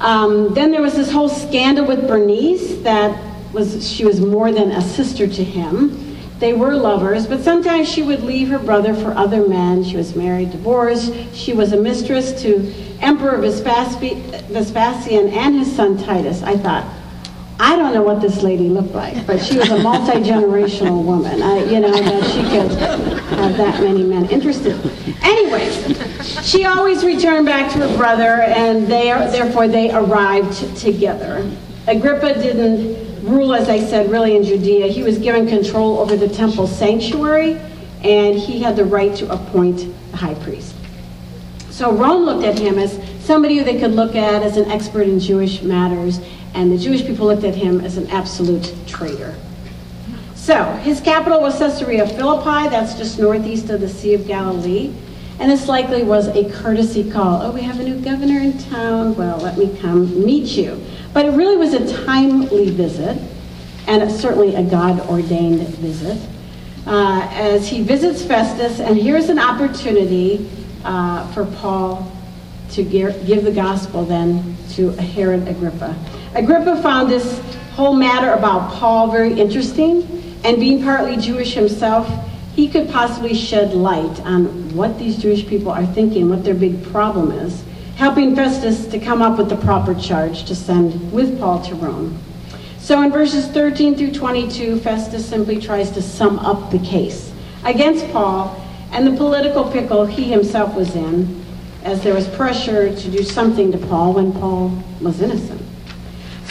um, 0.00 0.52
then 0.52 0.72
there 0.72 0.82
was 0.82 0.94
this 0.94 1.12
whole 1.12 1.28
scandal 1.28 1.86
with 1.86 2.08
Bernice 2.08 2.78
that 2.78 3.16
was 3.52 3.88
she 3.88 4.04
was 4.04 4.20
more 4.20 4.50
than 4.50 4.72
a 4.72 4.82
sister 4.82 5.28
to 5.28 5.44
him. 5.44 6.18
They 6.40 6.52
were 6.52 6.74
lovers, 6.74 7.28
but 7.28 7.40
sometimes 7.42 7.88
she 7.88 8.02
would 8.02 8.24
leave 8.24 8.48
her 8.48 8.58
brother 8.58 8.94
for 8.94 9.12
other 9.12 9.46
men. 9.46 9.84
She 9.84 9.96
was 9.96 10.16
married, 10.16 10.50
divorced. 10.50 11.14
She 11.32 11.52
was 11.52 11.72
a 11.72 11.76
mistress 11.76 12.42
to 12.42 12.74
Emperor 13.00 13.38
Vespasian 13.38 15.28
and 15.28 15.54
his 15.54 15.74
son 15.74 15.96
Titus. 16.02 16.42
I 16.42 16.56
thought, 16.56 16.84
I 17.60 17.76
don't 17.76 17.94
know 17.94 18.02
what 18.02 18.20
this 18.20 18.42
lady 18.42 18.68
looked 18.68 18.94
like, 18.94 19.26
but 19.26 19.40
she 19.40 19.56
was 19.56 19.70
a 19.70 19.78
multi-generational 19.78 21.04
woman. 21.04 21.40
I, 21.40 21.64
you 21.64 21.78
know, 21.78 21.92
that 21.92 22.24
she 22.30 22.42
could 22.42 22.72
have 23.38 23.56
that 23.56 23.80
many 23.80 24.02
men 24.02 24.28
interested. 24.28 24.74
Anyway, 25.22 25.70
she 26.42 26.64
always 26.64 27.04
returned 27.04 27.46
back 27.46 27.72
to 27.72 27.78
her 27.78 27.96
brother, 27.96 28.42
and 28.42 28.88
they 28.88 29.10
are, 29.12 29.30
therefore 29.30 29.68
they 29.68 29.92
arrived 29.92 30.76
together. 30.76 31.48
Agrippa 31.86 32.34
didn't 32.34 33.22
rule, 33.24 33.54
as 33.54 33.68
I 33.68 33.78
said, 33.78 34.10
really 34.10 34.36
in 34.36 34.42
Judea. 34.42 34.88
He 34.88 35.04
was 35.04 35.18
given 35.18 35.46
control 35.46 35.98
over 35.98 36.16
the 36.16 36.28
temple 36.28 36.66
sanctuary, 36.66 37.60
and 38.02 38.36
he 38.36 38.60
had 38.60 38.74
the 38.74 38.84
right 38.84 39.14
to 39.16 39.30
appoint 39.30 39.86
the 40.10 40.16
high 40.16 40.34
priest. 40.34 40.74
So 41.70 41.92
Rome 41.92 42.24
looked 42.24 42.44
at 42.44 42.58
him 42.58 42.78
as 42.78 42.98
somebody 43.24 43.58
who 43.58 43.64
they 43.64 43.78
could 43.78 43.92
look 43.92 44.16
at 44.16 44.42
as 44.42 44.56
an 44.56 44.70
expert 44.70 45.08
in 45.08 45.20
Jewish 45.20 45.62
matters 45.62 46.20
and 46.54 46.70
the 46.72 46.78
Jewish 46.78 47.04
people 47.04 47.26
looked 47.26 47.44
at 47.44 47.54
him 47.54 47.80
as 47.80 47.96
an 47.96 48.08
absolute 48.10 48.74
traitor. 48.86 49.34
So, 50.34 50.64
his 50.82 51.00
capital 51.00 51.40
was 51.40 51.58
Caesarea 51.58 52.06
Philippi, 52.06 52.68
that's 52.68 52.94
just 52.94 53.18
northeast 53.18 53.70
of 53.70 53.80
the 53.80 53.88
Sea 53.88 54.14
of 54.14 54.26
Galilee. 54.26 54.92
And 55.40 55.50
this 55.50 55.68
likely 55.68 56.04
was 56.04 56.28
a 56.28 56.48
courtesy 56.50 57.10
call. 57.10 57.42
Oh, 57.42 57.50
we 57.50 57.62
have 57.62 57.80
a 57.80 57.82
new 57.82 57.98
governor 58.00 58.38
in 58.38 58.56
town. 58.58 59.16
Well, 59.16 59.38
let 59.38 59.58
me 59.58 59.76
come 59.80 60.24
meet 60.24 60.56
you. 60.56 60.80
But 61.12 61.26
it 61.26 61.30
really 61.30 61.56
was 61.56 61.74
a 61.74 62.04
timely 62.04 62.70
visit, 62.70 63.20
and 63.88 64.10
certainly 64.12 64.54
a 64.54 64.62
God 64.62 65.00
ordained 65.08 65.66
visit. 65.68 66.20
Uh, 66.86 67.26
as 67.32 67.66
he 67.66 67.82
visits 67.82 68.22
Festus, 68.22 68.78
and 68.78 68.96
here's 68.96 69.28
an 69.28 69.38
opportunity 69.38 70.48
uh, 70.84 71.26
for 71.32 71.46
Paul 71.46 72.12
to 72.72 72.82
give 72.82 73.44
the 73.44 73.52
gospel 73.52 74.04
then 74.04 74.56
to 74.70 74.90
Herod 74.90 75.48
Agrippa. 75.48 75.96
Agrippa 76.34 76.82
found 76.82 77.08
this 77.08 77.38
whole 77.74 77.94
matter 77.94 78.32
about 78.32 78.72
Paul 78.72 79.08
very 79.08 79.38
interesting, 79.38 80.02
and 80.42 80.58
being 80.58 80.82
partly 80.82 81.16
Jewish 81.16 81.54
himself, 81.54 82.10
he 82.56 82.68
could 82.68 82.90
possibly 82.90 83.34
shed 83.34 83.72
light 83.72 84.20
on 84.20 84.74
what 84.74 84.98
these 84.98 85.16
Jewish 85.16 85.46
people 85.46 85.70
are 85.70 85.86
thinking, 85.86 86.28
what 86.28 86.42
their 86.42 86.54
big 86.54 86.82
problem 86.86 87.30
is, 87.30 87.62
helping 87.94 88.34
Festus 88.34 88.86
to 88.86 88.98
come 88.98 89.22
up 89.22 89.38
with 89.38 89.48
the 89.48 89.56
proper 89.56 89.94
charge 89.94 90.44
to 90.46 90.56
send 90.56 91.12
with 91.12 91.38
Paul 91.38 91.62
to 91.66 91.74
Rome. 91.76 92.18
So 92.78 93.00
in 93.02 93.12
verses 93.12 93.46
13 93.46 93.94
through 93.94 94.12
22, 94.12 94.80
Festus 94.80 95.24
simply 95.24 95.60
tries 95.60 95.92
to 95.92 96.02
sum 96.02 96.40
up 96.40 96.72
the 96.72 96.80
case 96.80 97.32
against 97.64 98.10
Paul 98.10 98.60
and 98.90 99.06
the 99.06 99.16
political 99.16 99.70
pickle 99.70 100.04
he 100.04 100.24
himself 100.24 100.74
was 100.74 100.96
in, 100.96 101.44
as 101.84 102.02
there 102.02 102.14
was 102.14 102.26
pressure 102.28 102.94
to 102.94 103.10
do 103.10 103.22
something 103.22 103.70
to 103.70 103.78
Paul 103.78 104.14
when 104.14 104.32
Paul 104.32 104.82
was 105.00 105.20
innocent. 105.20 105.63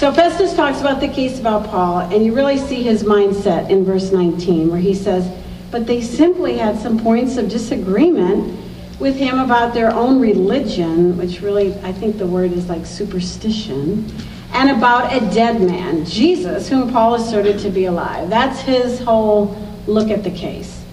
So 0.03 0.11
Festus 0.11 0.53
talks 0.53 0.81
about 0.81 0.99
the 0.99 1.07
case 1.07 1.39
about 1.39 1.69
Paul, 1.69 1.99
and 1.99 2.25
you 2.25 2.35
really 2.35 2.57
see 2.57 2.83
his 2.83 3.03
mindset 3.03 3.69
in 3.69 3.85
verse 3.85 4.11
19, 4.11 4.69
where 4.69 4.77
he 4.77 4.93
says, 4.93 5.31
But 5.71 5.87
they 5.87 6.01
simply 6.01 6.57
had 6.57 6.77
some 6.77 6.99
points 6.99 7.37
of 7.37 7.47
disagreement 7.47 8.53
with 8.99 9.15
him 9.15 9.39
about 9.39 9.73
their 9.73 9.91
own 9.91 10.19
religion, 10.19 11.17
which 11.17 11.39
really, 11.39 11.73
I 11.83 11.93
think 11.93 12.17
the 12.17 12.27
word 12.27 12.51
is 12.51 12.67
like 12.67 12.85
superstition, 12.85 14.13
and 14.51 14.71
about 14.71 15.13
a 15.13 15.21
dead 15.33 15.61
man, 15.61 16.03
Jesus, 16.03 16.67
whom 16.67 16.91
Paul 16.91 17.13
asserted 17.13 17.59
to 17.59 17.69
be 17.69 17.85
alive. 17.85 18.29
That's 18.29 18.59
his 18.59 18.99
whole 18.99 19.55
look 19.87 20.09
at 20.09 20.21
the 20.21 20.31
case. 20.31 20.83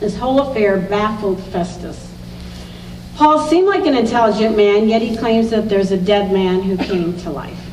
This 0.00 0.16
whole 0.16 0.50
affair 0.50 0.78
baffled 0.78 1.40
Festus. 1.40 2.12
Paul 3.14 3.46
seemed 3.46 3.68
like 3.68 3.86
an 3.86 3.94
intelligent 3.94 4.56
man, 4.56 4.88
yet 4.88 5.00
he 5.00 5.16
claims 5.16 5.50
that 5.50 5.68
there's 5.68 5.92
a 5.92 5.96
dead 5.96 6.32
man 6.32 6.62
who 6.62 6.76
came 6.76 7.16
to 7.20 7.30
life. 7.30 7.65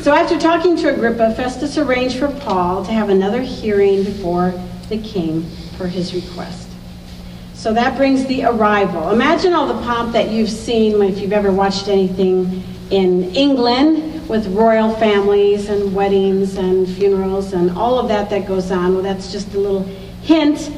So 0.00 0.14
after 0.14 0.38
talking 0.38 0.76
to 0.76 0.94
Agrippa, 0.94 1.34
Festus 1.34 1.78
arranged 1.78 2.18
for 2.18 2.28
Paul 2.28 2.84
to 2.84 2.92
have 2.92 3.08
another 3.08 3.40
hearing 3.40 4.04
before 4.04 4.52
the 4.88 4.98
king 4.98 5.42
for 5.76 5.86
his 5.86 6.14
request. 6.14 6.68
So 7.54 7.72
that 7.72 7.96
brings 7.96 8.24
the 8.26 8.44
arrival. 8.44 9.10
Imagine 9.10 9.52
all 9.52 9.66
the 9.66 9.82
pomp 9.82 10.12
that 10.12 10.30
you've 10.30 10.50
seen 10.50 11.02
if 11.02 11.18
you've 11.18 11.32
ever 11.32 11.50
watched 11.50 11.88
anything 11.88 12.62
in 12.90 13.34
England 13.34 14.28
with 14.28 14.46
royal 14.48 14.94
families 14.94 15.68
and 15.68 15.94
weddings 15.94 16.56
and 16.56 16.88
funerals 16.88 17.52
and 17.52 17.70
all 17.72 17.98
of 17.98 18.08
that 18.08 18.28
that 18.30 18.46
goes 18.46 18.70
on. 18.70 18.94
Well, 18.94 19.02
that's 19.02 19.32
just 19.32 19.54
a 19.54 19.58
little 19.58 19.82
hint 20.22 20.70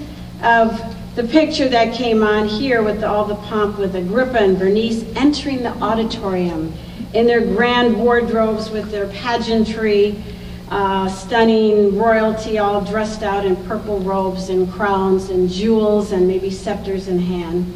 of 0.43 0.81
the 1.17 1.25
picture 1.25 1.69
that 1.69 1.95
came 1.95 2.23
on 2.23 2.47
here 2.47 2.83
with 2.83 3.03
all 3.03 3.25
the 3.25 3.35
pomp 3.35 3.79
with 3.79 3.97
Agrippa 3.97 4.39
and 4.39 4.59
Bernice 4.59 5.05
entering 5.17 5.63
the 5.63 5.73
auditorium 5.83 6.73
in 7.15 7.27
their 7.27 7.41
grand 7.41 7.97
wardrobes 7.97 8.71
with 8.71 8.91
their 8.91 9.09
pageantry, 9.09 10.23
uh, 10.71 11.09
stunning 11.09 11.97
royalty 11.97 12.59
all 12.59 12.81
dressed 12.83 13.23
out 13.23 13.47
in 13.47 13.57
purple 13.65 14.01
robes 14.01 14.51
and 14.51 14.71
crowns 14.71 15.31
and 15.31 15.49
jewels 15.49 16.13
and 16.13 16.29
maybe 16.29 16.51
scepters 16.51 17.09
in 17.09 17.19
hand. 17.19 17.75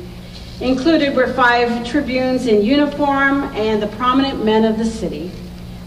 Included 0.61 1.17
were 1.17 1.33
five 1.33 1.87
tribunes 1.87 2.47
in 2.47 2.63
uniform 2.63 3.45
and 3.55 3.83
the 3.83 3.89
prominent 3.89 4.45
men 4.45 4.65
of 4.65 4.79
the 4.79 4.85
city, 4.85 5.31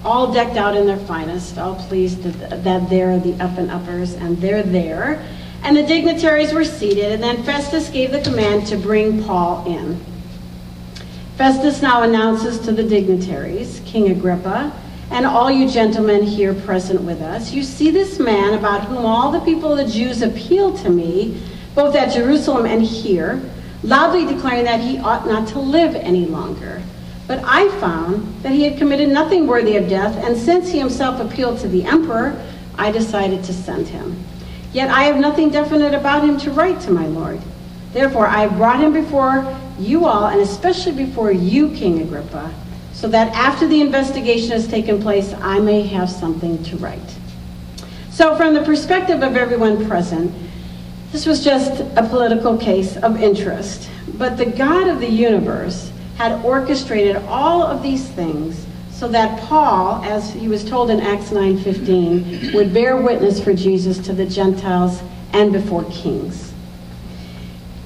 all 0.04 0.34
decked 0.34 0.58
out 0.58 0.76
in 0.76 0.88
their 0.88 0.98
finest, 0.98 1.58
all 1.58 1.76
pleased 1.76 2.24
that 2.24 2.90
they're 2.90 3.20
the 3.20 3.34
up 3.42 3.58
and 3.58 3.70
uppers 3.70 4.14
and 4.14 4.38
they're 4.42 4.64
there. 4.64 5.24
And 5.64 5.78
the 5.78 5.84
dignitaries 5.84 6.54
were 6.54 6.64
seated, 6.64 7.12
and 7.12 7.24
then 7.24 7.42
Festus 7.44 7.90
gave 7.90 8.12
the 8.12 8.22
command 8.22 8.68
to 8.68 8.78
bring 8.78 9.24
Paul 9.24 9.66
in. 9.66 10.00
Festus 11.38 11.82
now 11.82 12.04
announces 12.04 12.60
to 12.60 12.72
the 12.72 12.82
dignitaries, 12.82 13.82
King 13.86 14.10
Agrippa, 14.12 14.72
and 15.12 15.26
all 15.26 15.52
you 15.52 15.70
gentlemen 15.70 16.24
here 16.24 16.54
present 16.54 17.02
with 17.02 17.22
us, 17.22 17.52
you 17.52 17.62
see 17.62 17.92
this 17.92 18.20
man 18.20 18.54
about 18.54 18.86
whom 18.86 19.06
all 19.06 19.34
the 19.34 19.42
people 19.42 19.74
of 19.74 19.78
the 19.78 19.92
Jews 19.92 20.22
appeal 20.22 20.78
to 20.78 20.90
me, 20.90 21.38
both 21.76 21.94
at 21.94 22.14
Jerusalem 22.14 22.66
and 22.66 22.82
here, 22.82 23.42
loudly 23.84 24.26
declaring 24.26 24.64
that 24.64 24.80
he 24.80 24.98
ought 25.00 25.28
not 25.28 25.46
to 25.50 25.60
live 25.60 25.94
any 25.96 26.26
longer. 26.26 26.82
But 27.28 27.42
I 27.44 27.68
found 27.82 28.42
that 28.42 28.54
he 28.54 28.64
had 28.64 28.78
committed 28.78 29.10
nothing 29.10 29.46
worthy 29.46 29.76
of 29.76 29.90
death, 29.90 30.16
and 30.24 30.38
since 30.38 30.70
he 30.70 30.80
himself 30.80 31.20
appealed 31.20 31.60
to 31.60 31.68
the 31.68 31.84
emperor, 31.84 32.42
I 32.78 32.92
decided 32.92 33.44
to 33.44 33.54
send 33.54 33.90
him. 33.90 34.24
Yet 34.72 34.90
I 34.90 35.04
have 35.04 35.18
nothing 35.18 35.50
definite 35.50 35.94
about 35.94 36.24
him 36.24 36.38
to 36.40 36.52
write 36.52 36.80
to 36.82 36.92
my 36.92 37.08
lord. 37.08 37.42
Therefore, 37.92 38.26
I 38.26 38.44
have 38.44 38.56
brought 38.56 38.80
him 38.80 38.94
before 38.94 39.44
you 39.80 40.06
all, 40.06 40.28
and 40.28 40.42
especially 40.42 40.92
before 40.92 41.32
you, 41.32 41.70
King 41.72 42.02
Agrippa, 42.02 42.54
so 42.94 43.08
that 43.10 43.34
after 43.34 43.68
the 43.68 43.82
investigation 43.82 44.52
has 44.52 44.68
taken 44.68 45.02
place, 45.02 45.34
I 45.42 45.60
may 45.60 45.82
have 45.84 46.10
something 46.10 46.64
to 46.64 46.78
write. 46.78 47.16
So, 48.10 48.36
from 48.38 48.54
the 48.54 48.64
perspective 48.64 49.22
of 49.24 49.36
everyone 49.36 49.86
present, 49.86 50.34
this 51.12 51.26
was 51.26 51.44
just 51.44 51.82
a 51.98 52.08
political 52.10 52.58
case 52.58 52.98
of 52.98 53.22
interest. 53.22 53.90
But 54.18 54.38
the 54.38 54.46
God 54.46 54.88
of 54.88 55.00
the 55.00 55.10
universe 55.10 55.92
had 56.18 56.44
orchestrated 56.46 57.18
all 57.28 57.64
of 57.64 57.84
these 57.84 58.08
things 58.08 58.66
so 58.92 59.10
that 59.10 59.42
Paul, 59.42 60.02
as 60.06 60.32
he 60.32 60.48
was 60.48 60.64
told 60.64 60.90
in 60.90 61.02
Acts 61.02 61.32
9:15, 61.32 62.54
would 62.54 62.74
bear 62.74 62.96
witness 62.96 63.42
for 63.42 63.54
Jesus 63.54 63.98
to 64.00 64.14
the 64.14 64.26
Gentiles 64.26 65.02
and 65.34 65.52
before 65.52 65.84
kings. 65.92 66.54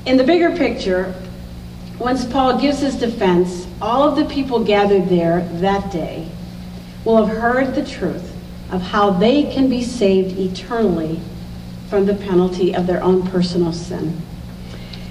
In 0.05 0.17
the 0.17 0.23
bigger 0.23 0.51
picture, 0.51 1.15
once 1.99 2.23
Paul 2.25 2.59
gives 2.59 2.79
his 2.79 2.95
defense, 2.95 3.67
all 3.81 4.07
of 4.07 4.15
the 4.15 4.33
people 4.33 4.63
gathered 4.63 5.09
there 5.09 5.41
that 5.59 5.91
day 5.91 6.29
will 7.03 7.25
have 7.25 7.37
heard 7.37 7.75
the 7.75 7.85
truth 7.85 8.35
of 8.71 8.81
how 8.81 9.09
they 9.09 9.43
can 9.43 9.69
be 9.69 9.83
saved 9.83 10.37
eternally 10.37 11.19
from 11.89 12.05
the 12.05 12.15
penalty 12.15 12.73
of 12.73 12.87
their 12.87 13.03
own 13.03 13.27
personal 13.27 13.73
sin. 13.73 14.21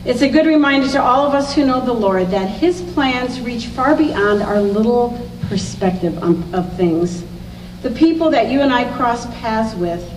It's 0.04 0.22
a 0.22 0.28
good 0.28 0.46
reminder 0.46 0.88
to 0.88 1.02
all 1.02 1.26
of 1.26 1.34
us 1.34 1.54
who 1.54 1.66
know 1.66 1.84
the 1.84 1.92
Lord 1.92 2.30
that 2.30 2.48
his 2.48 2.80
plans 2.92 3.40
reach 3.40 3.66
far 3.66 3.94
beyond 3.94 4.42
our 4.42 4.60
little 4.60 5.28
perspective 5.48 6.16
of 6.22 6.76
things. 6.76 7.24
The 7.82 7.90
people 7.90 8.30
that 8.30 8.50
you 8.50 8.62
and 8.62 8.72
I 8.72 8.90
cross 8.96 9.26
paths 9.40 9.74
with, 9.74 10.08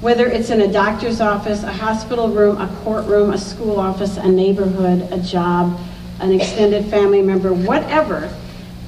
whether 0.00 0.26
it's 0.26 0.50
in 0.50 0.60
a 0.60 0.70
doctor's 0.70 1.20
office, 1.20 1.62
a 1.62 1.72
hospital 1.72 2.28
room, 2.28 2.60
a 2.60 2.68
courtroom, 2.84 3.30
a 3.30 3.38
school 3.38 3.80
office, 3.80 4.16
a 4.16 4.28
neighborhood, 4.28 5.10
a 5.12 5.18
job, 5.18 5.78
an 6.22 6.32
extended 6.32 6.86
family 6.86 7.20
member, 7.20 7.52
whatever. 7.52 8.32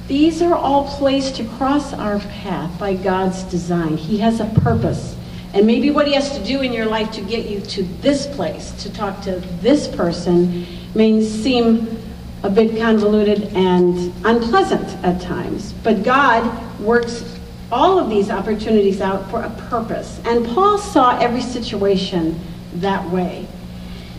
These 0.07 0.41
are 0.41 0.55
all 0.55 0.87
placed 0.97 1.35
to 1.35 1.43
cross 1.43 1.93
our 1.93 2.19
path 2.19 2.79
by 2.79 2.95
God's 2.95 3.43
design. 3.43 3.97
He 3.97 4.17
has 4.19 4.39
a 4.39 4.45
purpose, 4.61 5.15
And 5.53 5.65
maybe 5.65 5.89
what 5.89 6.05
he 6.05 6.13
has 6.13 6.37
to 6.37 6.43
do 6.43 6.61
in 6.61 6.73
your 6.73 6.85
life 6.85 7.11
to 7.11 7.21
get 7.21 7.45
you 7.45 7.61
to 7.61 7.83
this 8.01 8.27
place, 8.27 8.71
to 8.83 8.91
talk 8.91 9.21
to 9.21 9.39
this 9.61 9.87
person, 9.87 10.65
may 10.93 11.23
seem 11.23 11.97
a 12.43 12.49
bit 12.49 12.77
convoluted 12.77 13.43
and 13.55 14.13
unpleasant 14.25 14.87
at 15.03 15.21
times. 15.21 15.73
But 15.81 16.03
God 16.03 16.43
works 16.79 17.23
all 17.71 17.97
of 17.97 18.09
these 18.09 18.29
opportunities 18.29 19.01
out 19.01 19.29
for 19.31 19.41
a 19.41 19.49
purpose. 19.69 20.19
And 20.25 20.45
Paul 20.45 20.77
saw 20.77 21.17
every 21.19 21.41
situation 21.41 22.39
that 22.75 23.09
way 23.09 23.47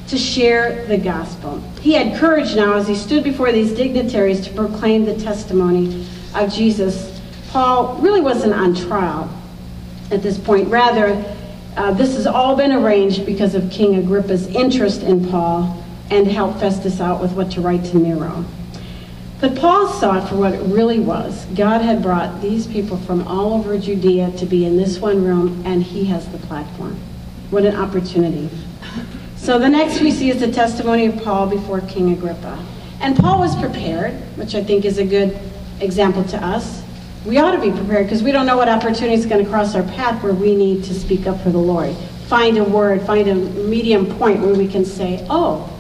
to 0.09 0.17
share 0.17 0.85
the 0.87 0.97
gospel. 0.97 1.59
He 1.81 1.93
had 1.93 2.19
courage 2.19 2.55
now 2.55 2.75
as 2.75 2.87
he 2.87 2.95
stood 2.95 3.25
before 3.25 3.53
these 3.53 3.73
dignitaries 3.73 4.41
to 4.47 4.53
proclaim 4.53 5.05
the 5.05 5.17
testimony 5.17 6.07
of 6.35 6.53
Jesus. 6.53 7.21
Paul 7.49 7.97
really 7.97 8.21
wasn't 8.21 8.55
on 8.55 8.75
trial 8.75 9.31
at 10.11 10.23
this 10.23 10.39
point. 10.39 10.69
Rather, 10.69 11.23
uh, 11.77 11.93
this 11.93 12.15
has 12.15 12.27
all 12.27 12.57
been 12.57 12.73
arranged 12.73 13.27
because 13.27 13.55
of 13.55 13.71
King 13.71 13.97
Agrippa's 13.97 14.47
interest 14.49 15.03
in 15.03 15.29
Paul 15.29 15.83
and 16.11 16.27
help 16.27 16.59
Festus 16.59 17.01
out 17.01 17.21
with 17.21 17.33
what 17.33 17.51
to 17.53 17.61
write 17.61 17.85
to 17.87 17.99
Nero. 17.99 18.45
But 19.41 19.55
Paul 19.57 19.89
saw 19.89 20.25
it 20.25 20.29
for 20.29 20.37
what 20.37 20.55
it 20.55 20.63
really 20.63 21.01
was. 21.01 21.45
God 21.47 21.83
had 21.83 22.03
brought 22.03 22.41
these 22.41 22.67
people 22.67 22.97
from 22.97 23.27
all 23.29 23.53
over 23.55 23.77
Judea 23.77 24.33
to 24.39 24.47
be 24.47 24.65
in 24.65 24.77
this 24.77 24.99
one 24.99 25.23
room, 25.23 25.63
and 25.67 25.83
he 25.83 26.07
has 26.07 26.27
the 26.29 26.39
platform. 26.39 26.97
What 27.51 27.67
an 27.67 27.77
opportunity. 27.77 28.49
So 29.47 29.61
the 29.61 29.69
next 29.69 30.01
we 30.01 30.11
see 30.11 30.29
is 30.29 30.41
the 30.41 30.51
testimony 30.51 31.07
of 31.07 31.23
Paul 31.23 31.47
before 31.47 31.81
King 31.83 32.11
Agrippa. 32.11 32.67
And 33.01 33.17
Paul 33.17 33.39
was 33.39 33.55
prepared, 33.55 34.15
which 34.37 34.57
I 34.57 34.65
think 34.65 34.85
is 34.85 34.99
a 34.99 35.05
good 35.05 35.39
example 35.79 36.25
to 36.25 36.45
us. 36.45 36.83
We 37.25 37.39
ought 37.39 37.53
to 37.53 37.61
be 37.61 37.71
prepared 37.71 38.07
because 38.07 38.25
we 38.25 38.33
don't 38.33 38.45
know 38.45 38.57
what 38.57 38.69
opportunity 38.69 39.15
is 39.15 39.25
going 39.25 39.45
to 39.45 39.49
cross 39.49 39.77
our 39.77 39.85
path 39.85 40.21
where 40.21 40.33
we 40.33 40.57
need 40.57 40.83
to 40.83 40.95
speak 40.95 41.29
up 41.29 41.41
for 41.43 41.51
the 41.51 41.59
Lord. 41.59 41.95
Find 42.27 42.59
a 42.59 42.65
word, 42.65 43.03
find 43.03 43.29
a 43.29 43.37
medium 43.37 44.07
point 44.19 44.41
where 44.41 44.53
we 44.53 44.67
can 44.67 44.85
say, 44.85 45.25
oh, 45.31 45.73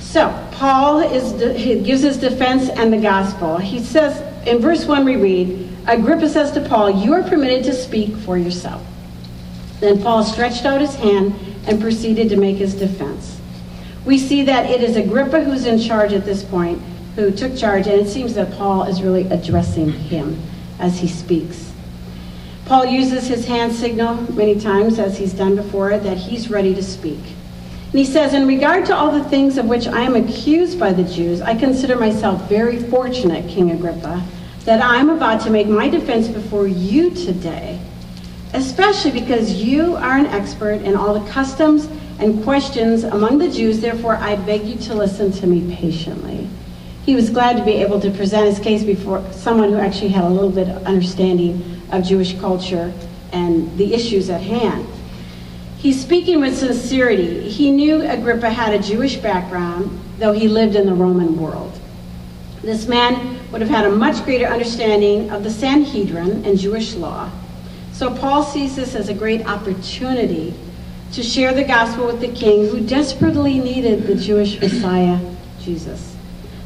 So, 0.00 0.48
Paul 0.68 0.98
is, 0.98 1.40
he 1.58 1.80
gives 1.80 2.02
his 2.02 2.18
defense 2.18 2.68
and 2.68 2.92
the 2.92 2.98
gospel. 2.98 3.56
He 3.56 3.82
says, 3.82 4.20
in 4.46 4.58
verse 4.58 4.84
1 4.84 5.02
we 5.02 5.16
read, 5.16 5.66
Agrippa 5.86 6.28
says 6.28 6.52
to 6.52 6.60
Paul, 6.60 6.90
You 6.90 7.14
are 7.14 7.22
permitted 7.22 7.64
to 7.64 7.72
speak 7.72 8.14
for 8.18 8.36
yourself. 8.36 8.86
Then 9.80 10.02
Paul 10.02 10.22
stretched 10.24 10.66
out 10.66 10.82
his 10.82 10.94
hand 10.94 11.34
and 11.66 11.80
proceeded 11.80 12.28
to 12.28 12.36
make 12.36 12.58
his 12.58 12.74
defense. 12.74 13.40
We 14.04 14.18
see 14.18 14.42
that 14.42 14.68
it 14.68 14.82
is 14.82 14.96
Agrippa 14.96 15.42
who's 15.42 15.64
in 15.64 15.80
charge 15.80 16.12
at 16.12 16.26
this 16.26 16.44
point, 16.44 16.82
who 17.16 17.30
took 17.30 17.56
charge, 17.56 17.86
and 17.86 18.02
it 18.02 18.10
seems 18.10 18.34
that 18.34 18.52
Paul 18.52 18.82
is 18.82 19.00
really 19.00 19.26
addressing 19.28 19.90
him 19.90 20.38
as 20.78 20.98
he 20.98 21.08
speaks. 21.08 21.72
Paul 22.66 22.84
uses 22.84 23.26
his 23.26 23.46
hand 23.46 23.72
signal 23.72 24.16
many 24.34 24.60
times, 24.60 24.98
as 24.98 25.16
he's 25.16 25.32
done 25.32 25.56
before, 25.56 25.96
that 25.96 26.18
he's 26.18 26.50
ready 26.50 26.74
to 26.74 26.82
speak. 26.82 27.20
And 27.90 27.98
he 27.98 28.04
says, 28.04 28.34
In 28.34 28.46
regard 28.46 28.84
to 28.86 28.94
all 28.94 29.10
the 29.10 29.24
things 29.24 29.56
of 29.56 29.64
which 29.64 29.86
I 29.86 30.02
am 30.02 30.14
accused 30.14 30.78
by 30.78 30.92
the 30.92 31.04
Jews, 31.04 31.40
I 31.40 31.54
consider 31.54 31.96
myself 31.96 32.46
very 32.46 32.82
fortunate, 32.82 33.48
King 33.48 33.70
Agrippa, 33.70 34.22
that 34.64 34.82
I 34.82 34.96
am 34.96 35.08
about 35.08 35.40
to 35.42 35.50
make 35.50 35.68
my 35.68 35.88
defense 35.88 36.28
before 36.28 36.66
you 36.66 37.10
today, 37.10 37.80
especially 38.52 39.12
because 39.12 39.54
you 39.54 39.96
are 39.96 40.18
an 40.18 40.26
expert 40.26 40.82
in 40.82 40.94
all 40.94 41.18
the 41.18 41.30
customs 41.30 41.88
and 42.18 42.44
questions 42.44 43.04
among 43.04 43.38
the 43.38 43.50
Jews. 43.50 43.80
Therefore, 43.80 44.16
I 44.16 44.36
beg 44.36 44.64
you 44.64 44.76
to 44.80 44.94
listen 44.94 45.32
to 45.32 45.46
me 45.46 45.74
patiently. 45.74 46.46
He 47.06 47.14
was 47.14 47.30
glad 47.30 47.56
to 47.56 47.64
be 47.64 47.72
able 47.76 48.00
to 48.00 48.10
present 48.10 48.48
his 48.48 48.58
case 48.58 48.84
before 48.84 49.24
someone 49.32 49.70
who 49.70 49.78
actually 49.78 50.08
had 50.08 50.24
a 50.24 50.28
little 50.28 50.50
bit 50.50 50.68
of 50.68 50.84
understanding 50.84 51.80
of 51.90 52.04
Jewish 52.04 52.38
culture 52.38 52.92
and 53.32 53.74
the 53.78 53.94
issues 53.94 54.28
at 54.28 54.42
hand. 54.42 54.86
He's 55.78 56.00
speaking 56.00 56.40
with 56.40 56.58
sincerity. 56.58 57.48
He 57.48 57.70
knew 57.70 58.02
Agrippa 58.02 58.50
had 58.50 58.74
a 58.74 58.82
Jewish 58.82 59.16
background, 59.16 59.96
though 60.18 60.32
he 60.32 60.48
lived 60.48 60.74
in 60.74 60.86
the 60.86 60.92
Roman 60.92 61.40
world. 61.40 61.78
This 62.62 62.88
man 62.88 63.38
would 63.52 63.60
have 63.60 63.70
had 63.70 63.86
a 63.86 63.90
much 63.90 64.24
greater 64.24 64.46
understanding 64.46 65.30
of 65.30 65.44
the 65.44 65.50
Sanhedrin 65.50 66.44
and 66.44 66.58
Jewish 66.58 66.94
law. 66.94 67.30
So 67.92 68.12
Paul 68.12 68.42
sees 68.42 68.74
this 68.74 68.96
as 68.96 69.08
a 69.08 69.14
great 69.14 69.46
opportunity 69.46 70.52
to 71.12 71.22
share 71.22 71.54
the 71.54 71.62
gospel 71.62 72.06
with 72.06 72.20
the 72.20 72.32
king 72.32 72.68
who 72.68 72.80
desperately 72.80 73.60
needed 73.60 74.02
the 74.02 74.16
Jewish 74.16 74.60
Messiah, 74.60 75.20
Jesus. 75.60 76.16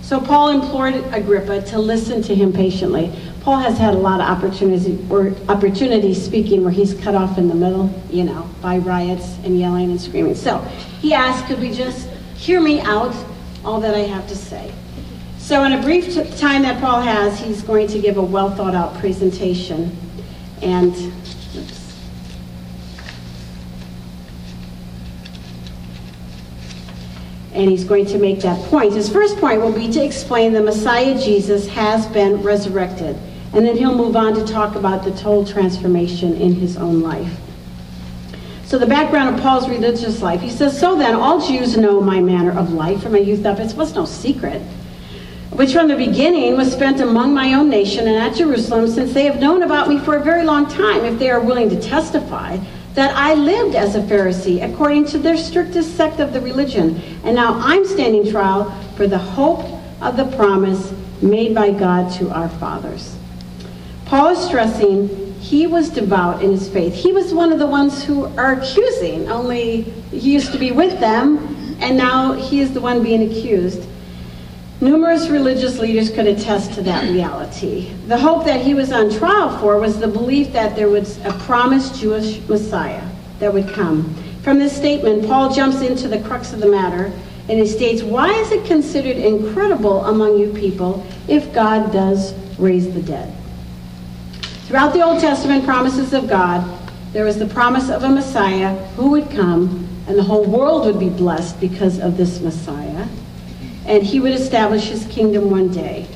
So 0.01 0.20
Paul 0.20 0.48
implored 0.51 0.94
Agrippa 1.12 1.62
to 1.66 1.79
listen 1.79 2.22
to 2.22 2.35
him 2.35 2.51
patiently. 2.51 3.12
Paul 3.42 3.59
has 3.59 3.76
had 3.76 3.94
a 3.94 3.98
lot 3.98 4.20
of 4.20 4.28
opportunities, 4.28 5.11
or 5.11 5.35
opportunities 5.48 6.24
speaking 6.24 6.62
where 6.62 6.72
he's 6.72 6.94
cut 6.94 7.16
off 7.16 7.38
in 7.38 7.48
the 7.48 7.57
middle, 7.57 7.92
you 8.09 8.22
know, 8.22 8.48
by 8.61 8.78
riots 8.78 9.37
and 9.42 9.59
yelling 9.59 9.90
and 9.90 10.00
screaming. 10.00 10.37
So 10.37 10.59
he 11.00 11.12
asked, 11.12 11.46
could 11.46 11.59
we 11.59 11.72
just 11.72 12.09
hear 12.37 12.61
me 12.61 12.81
out, 12.83 13.12
all 13.64 13.81
that 13.81 13.96
I 13.96 14.02
have 14.02 14.28
to 14.28 14.37
say? 14.37 14.72
So 15.38 15.64
in 15.64 15.72
a 15.72 15.83
brief 15.83 16.14
time 16.38 16.62
that 16.62 16.81
Paul 16.81 17.00
has, 17.00 17.40
he's 17.40 17.62
going 17.62 17.88
to 17.88 17.98
give 17.98 18.16
a 18.16 18.22
well 18.22 18.55
thought 18.55 18.76
out 18.76 18.94
presentation. 19.00 19.96
And 20.62 20.94
and 27.55 27.68
he's 27.68 27.83
going 27.83 28.07
to 28.07 28.18
make 28.18 28.38
that 28.42 28.59
point. 28.66 28.92
His 28.92 29.12
first 29.12 29.37
point 29.38 29.61
will 29.61 29.72
be 29.72 29.90
to 29.90 30.05
explain 30.05 30.52
the 30.52 30.62
Messiah 30.62 31.20
Jesus 31.20 31.66
has 31.66 32.07
been 32.07 32.40
resurrected. 32.40 33.18
And 33.52 33.66
then 33.66 33.76
he'll 33.76 33.94
move 33.94 34.16
on 34.16 34.34
to 34.34 34.44
talk 34.44 34.76
about 34.76 35.04
the 35.04 35.10
total 35.10 35.44
transformation 35.44 36.34
in 36.34 36.54
his 36.54 36.76
own 36.76 37.02
life. 37.02 37.38
So 38.64 38.78
the 38.78 38.86
background 38.86 39.34
of 39.34 39.42
Paul's 39.42 39.68
religious 39.68 40.22
life. 40.22 40.40
He 40.40 40.48
says, 40.48 40.78
So 40.78 40.96
then, 40.96 41.14
all 41.14 41.46
Jews 41.46 41.76
know 41.76 42.00
my 42.00 42.20
manner 42.20 42.58
of 42.58 42.72
life 42.72 43.02
from 43.02 43.12
my 43.12 43.18
youth 43.18 43.44
up. 43.44 43.60
It 43.60 43.74
was 43.74 43.94
no 43.94 44.06
secret, 44.06 44.62
which 45.50 45.74
from 45.74 45.88
the 45.88 45.96
beginning 45.96 46.56
was 46.56 46.72
spent 46.72 47.00
among 47.00 47.34
my 47.34 47.52
own 47.52 47.68
nation 47.68 48.08
and 48.08 48.16
at 48.16 48.34
Jerusalem, 48.34 48.88
since 48.88 49.12
they 49.12 49.24
have 49.24 49.38
known 49.38 49.62
about 49.62 49.90
me 49.90 49.98
for 49.98 50.16
a 50.16 50.24
very 50.24 50.44
long 50.44 50.66
time, 50.66 51.04
if 51.04 51.18
they 51.18 51.28
are 51.28 51.40
willing 51.40 51.68
to 51.68 51.78
testify 51.78 52.56
that 52.94 53.14
I 53.14 53.34
lived 53.34 53.74
as 53.74 53.94
a 53.94 54.00
Pharisee 54.00 54.62
according 54.62 55.04
to 55.08 55.18
their 55.18 55.36
strictest 55.36 55.96
sect 55.96 56.20
of 56.20 56.32
the 56.32 56.40
religion. 56.40 57.00
And 57.24 57.36
now 57.36 57.54
I'm 57.54 57.86
standing 57.86 58.30
trial 58.30 58.70
for 58.96 59.06
the 59.06 59.18
hope 59.18 59.64
of 60.00 60.16
the 60.16 60.34
promise 60.36 60.92
made 61.20 61.54
by 61.54 61.72
God 61.72 62.10
to 62.14 62.30
our 62.30 62.48
fathers. 62.48 63.16
Paul 64.12 64.29
is 64.29 64.44
stressing 64.44 65.09
he 65.40 65.66
was 65.66 65.88
devout 65.88 66.42
in 66.42 66.51
his 66.51 66.68
faith. 66.68 66.92
He 66.92 67.12
was 67.12 67.33
one 67.33 67.51
of 67.51 67.59
the 67.59 67.66
ones 67.66 68.05
who 68.05 68.27
are 68.37 68.53
accusing, 68.53 69.31
only 69.31 69.85
he 70.11 70.35
used 70.35 70.53
to 70.53 70.59
be 70.59 70.70
with 70.70 71.01
them, 71.01 71.38
and 71.81 71.96
now 71.96 72.35
he 72.35 72.61
is 72.61 72.75
the 72.75 72.81
one 72.83 73.03
being 73.03 73.33
accused. 73.33 73.88
Numerous 74.83 75.31
religious 75.31 75.79
leaders 75.79 76.11
could 76.11 76.27
attest 76.27 76.75
to 76.75 76.83
that 76.83 77.11
reality. 77.11 77.94
The 78.07 78.18
hope 78.18 78.44
that 78.44 78.61
he 78.61 78.75
was 78.75 78.92
on 78.92 79.11
trial 79.11 79.59
for 79.61 79.79
was 79.79 79.98
the 79.98 80.09
belief 80.09 80.53
that 80.53 80.77
there 80.77 80.90
was 80.90 81.16
a 81.25 81.33
promised 81.44 81.98
Jewish 81.98 82.38
Messiah 82.48 83.09
that 83.38 83.55
would 83.55 83.70
come. 83.70 84.14
From 84.42 84.59
this 84.59 84.77
statement, 84.77 85.27
Paul 85.27 85.55
jumps 85.55 85.81
into 85.81 86.07
the 86.07 86.20
crux 86.20 86.53
of 86.53 86.61
the 86.61 86.68
matter 86.68 87.07
and 87.48 87.59
he 87.59 87.66
states, 87.66 88.03
Why 88.03 88.31
is 88.31 88.53
it 88.53 88.66
considered 88.66 89.16
incredible 89.16 90.05
among 90.05 90.37
you 90.37 90.53
people 90.53 91.03
if 91.29 91.51
God 91.55 91.90
does 91.94 92.35
raise 92.59 92.92
the 92.92 93.01
dead? 93.01 93.35
Throughout 94.72 94.94
the 94.94 95.02
Old 95.02 95.20
Testament 95.20 95.66
promises 95.66 96.14
of 96.14 96.30
God, 96.30 96.66
there 97.12 97.26
was 97.26 97.38
the 97.38 97.44
promise 97.44 97.90
of 97.90 98.04
a 98.04 98.08
Messiah 98.08 98.74
who 98.96 99.11
would 99.11 99.30
come, 99.30 99.87
and 100.08 100.16
the 100.16 100.22
whole 100.22 100.46
world 100.46 100.87
would 100.87 100.98
be 100.98 101.11
blessed 101.11 101.61
because 101.61 102.00
of 102.00 102.16
this 102.16 102.40
Messiah, 102.40 103.06
and 103.85 104.02
he 104.02 104.18
would 104.18 104.32
establish 104.32 104.85
his 104.85 105.04
kingdom 105.08 105.50
one 105.50 105.70
day. 105.70 106.06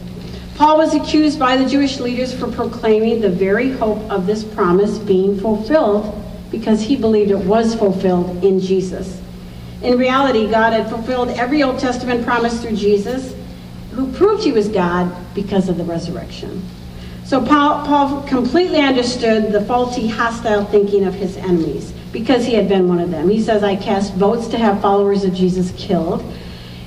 Paul 0.55 0.79
was 0.79 0.95
accused 0.95 1.39
by 1.39 1.59
the 1.59 1.69
Jewish 1.69 2.01
leaders 2.01 2.33
for 2.33 2.51
proclaiming 2.51 3.21
the 3.21 3.29
very 3.29 3.73
hope 3.73 3.99
of 4.11 4.27
this 4.27 4.43
promise 4.43 4.97
being 4.97 5.39
fulfilled 5.39 6.19
because 6.51 6.81
he 6.81 6.97
believed 6.97 7.33
it 7.33 7.37
was 7.37 7.75
fulfilled 7.75 8.43
in 8.43 8.59
Jesus. 8.59 9.21
In 9.83 9.99
reality, 9.99 10.51
God 10.51 10.73
had 10.73 10.89
fulfilled 10.89 11.29
every 11.29 11.63
Old 11.63 11.79
Testament 11.79 12.25
promise 12.25 12.63
through 12.63 12.77
Jesus, 12.77 13.35
who 13.91 14.11
proved 14.15 14.45
he 14.45 14.53
was 14.53 14.71
God 14.71 15.15
because 15.35 15.69
of 15.69 15.77
the 15.77 15.85
resurrection. 15.85 16.67
So 17.27 17.45
Paul, 17.45 17.85
Paul, 17.85 18.23
completely 18.23 18.79
understood 18.79 19.51
the 19.51 19.61
faulty, 19.63 20.07
hostile 20.07 20.65
thinking 20.65 21.05
of 21.05 21.15
his 21.15 21.37
enemies 21.37 21.93
because 22.13 22.45
he 22.45 22.55
had 22.55 22.69
been 22.69 22.89
one 22.89 23.01
of 23.01 23.11
them. 23.11 23.29
He 23.29 23.43
says, 23.43 23.65
I 23.65 23.75
cast 23.75 24.15
votes 24.15 24.47
to 24.49 24.59
have 24.59 24.81
followers 24.81 25.25
of 25.25 25.35
Jesus 25.35 25.73
killed. 25.77 26.23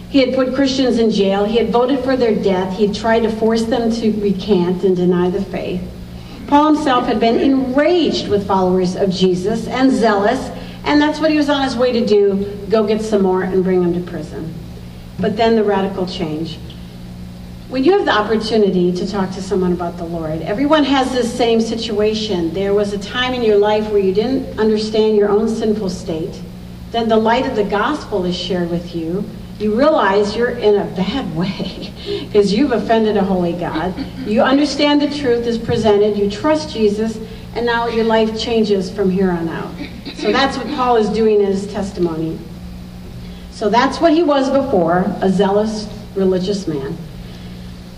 He 0.10 0.19
had 0.19 0.34
put 0.34 0.56
Christians 0.56 0.97
in 0.97 1.12
jail. 1.12 1.43
He 1.43 1.58
had 1.58 1.71
voted 1.71 1.99
for 2.06 2.15
their 2.15 2.34
death. 2.34 2.78
He 2.78 2.88
had 2.88 2.95
tried 2.95 3.19
to 3.23 3.30
force 3.30 3.65
them 3.65 3.91
to 3.91 4.12
recant 4.21 4.86
and 4.86 4.95
deny 4.95 5.30
the 5.30 5.43
faith. 5.43 5.82
Paul 6.47 6.73
himself 6.73 7.06
had 7.06 7.19
been 7.19 7.38
enraged 7.38 8.30
with 8.30 8.47
followers 8.47 8.95
of 8.95 9.10
Jesus 9.10 9.67
and 9.67 9.91
zealous, 9.91 10.49
and 10.86 11.02
that's 11.02 11.19
what 11.19 11.32
he 11.32 11.38
was 11.38 11.49
on 11.49 11.63
his 11.63 11.75
way 11.75 11.91
to 11.91 12.06
do 12.06 12.65
go 12.69 12.88
get 12.88 13.02
some 13.02 13.23
more 13.23 13.43
and 13.43 13.62
bring 13.62 13.82
them 13.82 13.93
to 13.93 14.10
prison. 14.10 14.54
but 15.19 15.36
then 15.36 15.58
the 15.58 15.63
radical 15.65 16.08
change. 16.08 16.58
When 17.69 17.84
you 17.84 17.91
have 17.91 18.05
the 18.05 18.12
opportunity 18.12 18.91
to 18.93 19.08
talk 19.08 19.29
to 19.34 19.43
someone 19.43 19.73
about 19.73 19.97
the 19.97 20.03
Lord, 20.03 20.41
everyone 20.41 20.84
has 20.86 21.12
this 21.12 21.32
same 21.32 21.62
situation. 21.62 22.51
There 22.51 22.73
was 22.73 22.93
a 22.93 22.97
time 22.97 23.36
in 23.36 23.43
your 23.43 23.58
life 23.58 23.91
where 23.91 24.01
you 24.01 24.12
didn't 24.12 24.60
understand 24.60 25.15
your 25.15 25.29
own 25.29 25.47
sinful 25.47 25.91
state. 25.91 26.41
Then 26.89 27.08
the 27.08 27.15
light 27.15 27.45
of 27.45 27.55
the 27.55 27.63
gospel 27.63 28.25
is 28.25 28.36
shared 28.36 28.71
with 28.71 28.95
you. 28.95 29.23
You 29.60 29.75
realize 29.77 30.36
you're 30.36 30.49
in 30.49 30.77
a 30.77 30.86
bad 30.95 31.36
way 31.38 31.93
because 32.21 32.51
you've 32.51 32.71
offended 32.71 33.17
a 33.17 33.23
holy 33.23 33.53
God. 33.53 33.93
You 34.25 34.41
understand 34.41 34.99
the 34.99 35.15
truth 35.15 35.45
is 35.45 35.60
presented. 35.60 36.17
You 36.17 36.27
trust 36.27 36.73
Jesus, 36.73 37.19
and 37.53 37.67
now 37.67 37.86
your 37.86 38.05
life 38.05 38.36
changes 38.39 38.89
from 38.89 39.12
here 39.12 39.29
on 39.29 39.47
out. 39.47 39.71
So 40.15 40.32
that's 40.32 40.58
what 40.58 40.65
Paul 40.69 40.95
is 40.95 41.08
doing 41.10 41.39
in 41.41 41.45
his 41.45 41.71
testimony. 41.71 42.39
So 43.51 43.69
that's 43.69 44.01
what 44.01 44.12
he 44.12 44.23
was 44.23 44.49
before, 44.49 45.05
a 45.21 45.29
zealous 45.29 45.88
religious 46.15 46.67
man. 46.67 46.97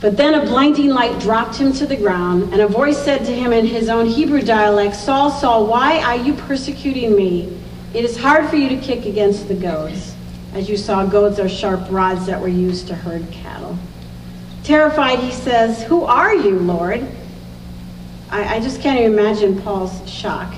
But 0.01 0.17
then 0.17 0.33
a 0.33 0.43
blinding 0.43 0.89
light 0.89 1.19
dropped 1.19 1.55
him 1.55 1.71
to 1.73 1.85
the 1.85 1.95
ground, 1.95 2.51
and 2.51 2.61
a 2.61 2.67
voice 2.67 2.97
said 2.97 3.23
to 3.25 3.31
him 3.31 3.53
in 3.53 3.67
his 3.67 3.87
own 3.87 4.07
Hebrew 4.07 4.41
dialect, 4.41 4.95
Saul, 4.95 5.29
Saul, 5.29 5.67
why 5.67 5.99
are 6.01 6.17
you 6.17 6.33
persecuting 6.33 7.15
me? 7.15 7.55
It 7.93 8.03
is 8.03 8.17
hard 8.17 8.49
for 8.49 8.55
you 8.55 8.67
to 8.69 8.77
kick 8.77 9.05
against 9.05 9.47
the 9.47 9.53
goads. 9.53 10.15
As 10.55 10.67
you 10.67 10.75
saw, 10.75 11.05
goads 11.05 11.39
are 11.39 11.47
sharp 11.47 11.81
rods 11.91 12.25
that 12.25 12.41
were 12.41 12.47
used 12.47 12.87
to 12.87 12.95
herd 12.95 13.29
cattle. 13.31 13.77
Terrified, 14.63 15.19
he 15.19 15.31
says, 15.31 15.83
Who 15.83 16.03
are 16.03 16.35
you, 16.35 16.57
Lord? 16.57 17.05
I, 18.31 18.55
I 18.55 18.59
just 18.59 18.81
can't 18.81 18.99
even 18.99 19.13
imagine 19.13 19.61
Paul's 19.61 20.09
shock. 20.09 20.53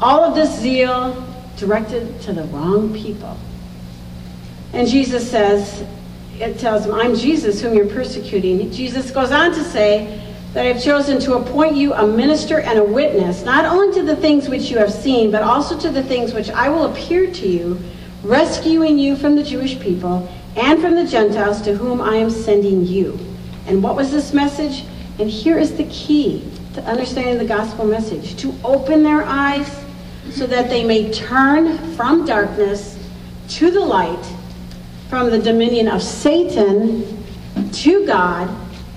All 0.00 0.24
of 0.24 0.34
this 0.34 0.58
zeal 0.58 1.24
directed 1.56 2.20
to 2.22 2.32
the 2.32 2.44
wrong 2.44 2.92
people. 2.92 3.36
And 4.72 4.88
Jesus 4.88 5.30
says, 5.30 5.86
it 6.40 6.58
tells 6.58 6.86
him, 6.86 6.94
I'm 6.94 7.14
Jesus 7.14 7.60
whom 7.60 7.74
you're 7.74 7.86
persecuting. 7.86 8.70
Jesus 8.70 9.10
goes 9.10 9.30
on 9.30 9.52
to 9.52 9.64
say 9.64 10.22
that 10.52 10.66
I've 10.66 10.82
chosen 10.82 11.18
to 11.20 11.34
appoint 11.34 11.76
you 11.76 11.92
a 11.94 12.06
minister 12.06 12.60
and 12.60 12.78
a 12.78 12.84
witness, 12.84 13.42
not 13.42 13.64
only 13.64 13.94
to 13.94 14.02
the 14.02 14.16
things 14.16 14.48
which 14.48 14.70
you 14.70 14.78
have 14.78 14.92
seen, 14.92 15.30
but 15.30 15.42
also 15.42 15.78
to 15.78 15.90
the 15.90 16.02
things 16.02 16.32
which 16.32 16.50
I 16.50 16.68
will 16.68 16.86
appear 16.86 17.30
to 17.30 17.48
you, 17.48 17.78
rescuing 18.22 18.98
you 18.98 19.16
from 19.16 19.36
the 19.36 19.42
Jewish 19.42 19.78
people 19.80 20.28
and 20.56 20.80
from 20.80 20.94
the 20.94 21.06
Gentiles 21.06 21.60
to 21.62 21.76
whom 21.76 22.00
I 22.00 22.16
am 22.16 22.30
sending 22.30 22.84
you. 22.86 23.18
And 23.66 23.82
what 23.82 23.96
was 23.96 24.10
this 24.10 24.32
message? 24.32 24.84
And 25.18 25.28
here 25.28 25.58
is 25.58 25.76
the 25.76 25.84
key 25.84 26.50
to 26.74 26.82
understanding 26.84 27.38
the 27.38 27.44
gospel 27.44 27.86
message 27.86 28.36
to 28.36 28.54
open 28.64 29.02
their 29.02 29.22
eyes 29.24 29.84
so 30.30 30.46
that 30.46 30.68
they 30.68 30.84
may 30.84 31.10
turn 31.12 31.78
from 31.94 32.26
darkness 32.26 32.98
to 33.48 33.70
the 33.70 33.80
light 33.80 34.24
from 35.08 35.30
the 35.30 35.38
dominion 35.38 35.88
of 35.88 36.02
Satan 36.02 37.24
to 37.72 38.06
God, 38.06 38.50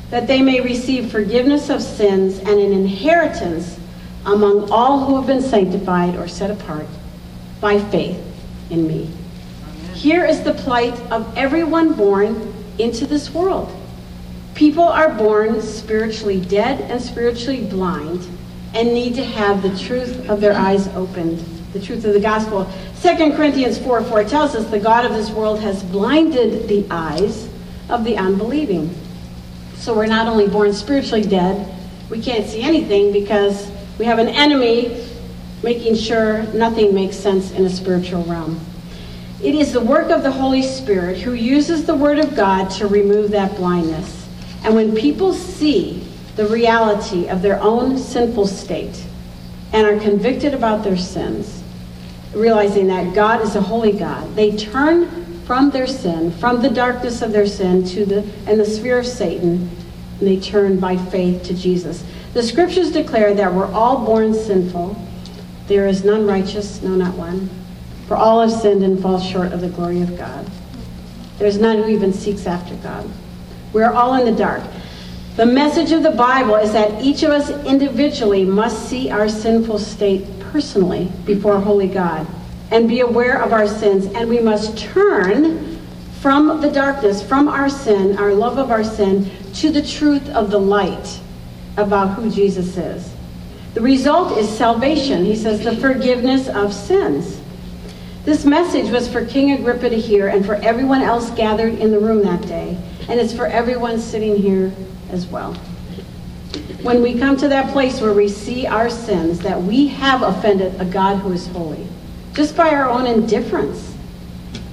that 0.10 0.28
they 0.28 0.42
may 0.42 0.60
receive 0.62 1.12
forgiveness 1.12 1.70
of 1.70 1.82
sins 1.84 2.40
and 2.40 2.50
an 2.50 2.72
inheritance 2.72 3.80
among 4.26 4.72
all 4.72 5.06
who 5.06 5.16
have 5.16 5.28
been 5.28 5.42
sanctified 5.42 6.16
or 6.16 6.28
set 6.28 6.50
apart 6.50 6.88
by 7.62 7.80
faith 7.80 8.20
in 8.70 8.88
me. 8.88 9.10
Amen. 9.64 9.96
Here 9.96 10.26
is 10.26 10.44
the 10.44 10.54
plight 10.54 11.00
of 11.12 11.38
everyone 11.38 11.94
born 11.94 12.54
into 12.80 13.06
this 13.06 13.32
world. 13.32 13.76
People 14.56 14.84
are 14.84 15.10
born 15.14 15.62
spiritually 15.62 16.42
dead 16.42 16.82
and 16.90 17.02
spiritually 17.02 17.66
blind 17.66 18.28
and 18.74 18.94
need 18.94 19.16
to 19.16 19.24
have 19.24 19.62
the 19.62 19.78
truth 19.78 20.30
of 20.30 20.42
their 20.42 20.54
eyes 20.54 20.88
opened 20.90 21.59
the 21.74 21.80
truth 21.80 22.06
of 22.06 22.14
the 22.14 22.20
gospel. 22.20 22.70
2 23.02 23.34
Corinthians 23.34 23.78
4 23.78 24.04
4 24.04 24.24
tells 24.24 24.56
us 24.56 24.70
the 24.70 24.80
God 24.80 25.06
of 25.06 25.14
this 25.14 25.30
world 25.30 25.60
has 25.60 25.84
blinded 25.84 26.68
the 26.68 26.86
eyes 26.90 27.50
of 27.90 28.04
the 28.04 28.18
unbelieving. 28.18 28.96
So 29.76 29.96
we're 29.96 30.08
not 30.08 30.28
only 30.28 30.48
born 30.48 30.74
spiritually 30.74 31.24
dead, 31.24 31.76
we 32.10 32.22
can't 32.22 32.46
see 32.48 32.62
anything 32.62 33.14
because 33.14 33.72
we 33.98 34.06
have 34.06 34.20
an 34.20 34.28
enemy 34.28 35.06
making 35.64 35.96
sure 35.96 36.44
nothing 36.54 36.94
makes 36.96 37.16
sense 37.16 37.52
in 37.52 37.66
a 37.66 37.70
spiritual 37.70 38.24
realm. 38.24 38.60
It 39.42 39.56
is 39.56 39.72
the 39.72 39.82
work 39.82 40.10
of 40.10 40.24
the 40.24 40.32
Holy 40.32 40.62
Spirit 40.62 41.18
who 41.18 41.34
uses 41.34 41.86
the 41.86 41.96
Word 41.96 42.20
of 42.20 42.36
God 42.36 42.70
to 42.72 42.88
remove 42.88 43.32
that 43.32 43.56
blindness. 43.56 44.28
And 44.64 44.76
when 44.76 44.96
people 44.96 45.34
see 45.34 46.06
the 46.36 46.48
reality 46.48 47.28
of 47.28 47.42
their 47.42 47.62
own 47.62 47.98
sinful 47.98 48.48
state 48.48 49.06
and 49.72 49.88
are 49.88 50.00
convicted 50.00 50.54
about 50.54 50.84
their 50.84 50.98
sins, 50.98 51.59
realizing 52.34 52.88
that 52.88 53.14
God 53.14 53.42
is 53.42 53.56
a 53.56 53.62
holy 53.62 53.92
God. 53.92 54.36
They 54.36 54.56
turn 54.56 55.42
from 55.46 55.72
their 55.72 55.88
sin, 55.88 56.32
from 56.32 56.62
the 56.62 56.70
darkness 56.70 57.22
of 57.22 57.32
their 57.32 57.48
sin 57.48 57.84
to 57.84 58.06
the 58.06 58.20
and 58.46 58.60
the 58.60 58.66
sphere 58.66 59.00
of 59.00 59.08
Satan, 59.08 59.70
and 60.20 60.28
they 60.28 60.40
turn 60.40 60.80
by 60.80 60.96
faith 60.96 61.44
to 61.44 61.54
Jesus. 61.54 62.04
The 62.34 62.44
scriptures 62.44 62.92
declare 62.92 63.34
that 63.34 63.54
we're 63.54 63.72
all 63.72 64.06
born 64.06 64.34
sinful. 64.34 64.96
There 65.68 65.88
is 65.88 66.04
none 66.04 66.28
righteous, 66.28 66.82
no 66.82 66.96
not 66.96 67.16
one. 67.16 67.50
For 68.08 68.16
all 68.16 68.42
have 68.42 68.52
sinned 68.52 68.84
and 68.84 69.02
fall 69.02 69.20
short 69.20 69.52
of 69.52 69.62
the 69.62 69.70
glory 69.70 70.02
of 70.02 70.18
God. 70.18 70.50
There's 71.38 71.58
none 71.58 71.78
who 71.78 71.90
even 71.90 72.14
seeks 72.14 72.46
after 72.46 72.76
God. 72.76 73.10
We're 73.72 73.92
all 73.92 74.16
in 74.16 74.26
the 74.26 74.38
dark. 74.38 74.64
The 75.36 75.46
message 75.46 75.92
of 75.92 76.04
the 76.04 76.12
Bible 76.12 76.56
is 76.56 76.74
that 76.74 77.02
each 77.02 77.24
of 77.24 77.32
us 77.32 77.50
individually 77.66 78.44
must 78.44 78.90
see 78.90 79.10
our 79.10 79.30
sinful 79.30 79.80
state 79.80 80.39
personally 80.52 81.12
before 81.26 81.60
holy 81.60 81.88
God 81.88 82.28
and 82.72 82.88
be 82.88 83.00
aware 83.00 83.42
of 83.42 83.54
our 83.54 83.68
sins. 83.68 84.06
And 84.08 84.30
we 84.30 84.40
must 84.40 84.78
turn 84.78 85.80
from 86.22 86.62
the 86.62 86.70
darkness, 86.70 87.22
from 87.22 87.48
our 87.48 87.70
sin, 87.70 88.18
our 88.18 88.34
love 88.34 88.58
of 88.58 88.72
our 88.72 88.84
sin, 88.84 89.30
to 89.56 89.72
the 89.72 89.82
truth 89.82 90.28
of 90.30 90.52
the 90.52 90.60
light 90.60 91.20
about 91.78 92.16
who 92.16 92.30
Jesus 92.30 92.78
is. 92.78 93.14
The 93.74 93.82
result 93.82 94.38
is 94.38 94.50
salvation. 94.50 95.26
He 95.26 95.36
says 95.36 95.64
the 95.64 95.76
forgiveness 95.78 96.50
of 96.50 96.74
sins. 96.74 97.40
This 98.26 98.46
message 98.46 98.92
was 98.92 99.08
for 99.08 99.26
King 99.26 99.52
Agrippa 99.52 99.90
to 99.90 100.00
hear 100.00 100.28
and 100.28 100.46
for 100.46 100.56
everyone 100.56 101.02
else 101.02 101.30
gathered 101.32 101.76
in 101.80 101.92
the 101.92 102.00
room 102.00 102.22
that 102.24 102.42
day. 102.42 102.78
And 103.08 103.20
it's 103.20 103.34
for 103.34 103.48
everyone 103.48 104.00
sitting 104.00 104.36
here 104.36 104.74
as 105.12 105.26
well 105.28 105.56
when 106.82 107.02
we 107.02 107.18
come 107.18 107.36
to 107.38 107.48
that 107.50 107.72
place 107.72 108.00
where 108.00 108.14
we 108.14 108.30
see 108.30 108.66
our 108.66 108.90
sins, 108.90 109.40
that 109.40 109.62
we 109.62 109.88
have 109.88 110.22
offended 110.22 110.80
a 110.80 110.86
God 110.86 111.18
who 111.18 111.34
is 111.34 111.48
holy, 111.48 111.88
just 112.34 112.56
by 112.56 112.70
our 112.70 112.90
own 112.90 113.06
indifference. 113.06 113.96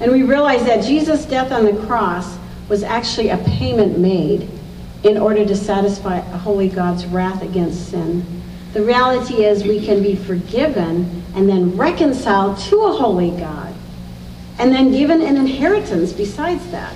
And 0.01 0.13
we 0.13 0.23
realize 0.23 0.65
that 0.67 0.85
Jesus' 0.85 1.25
death 1.25 1.51
on 1.51 1.65
the 1.65 1.87
cross 1.87 2.39
was 2.69 2.83
actually 2.83 3.31
a 3.31 3.39
payment 3.39 3.99
made 3.99 4.49
in 5.03 5.17
order 5.17 5.45
to 5.45 5.57
satisfy 5.57 6.19
a 6.19 6.39
holy 6.39 6.69
God's 6.69 7.07
wrath 7.07 7.43
against 7.43 7.91
sin. 7.91 8.25
The 8.73 8.83
reality 8.83 9.45
is 9.45 9.65
we 9.65 9.85
can 9.85 10.03
be 10.03 10.17
forgiven 10.17 11.25
and 11.35 11.49
then 11.49 11.77
reconciled 11.77 12.59
to 12.59 12.83
a 12.83 12.93
holy 12.93 13.31
God 13.31 13.75
and 14.59 14.73
then 14.73 14.91
given 14.91 15.23
an 15.23 15.37
inheritance 15.37 16.13
besides 16.13 16.67
that. 16.71 16.95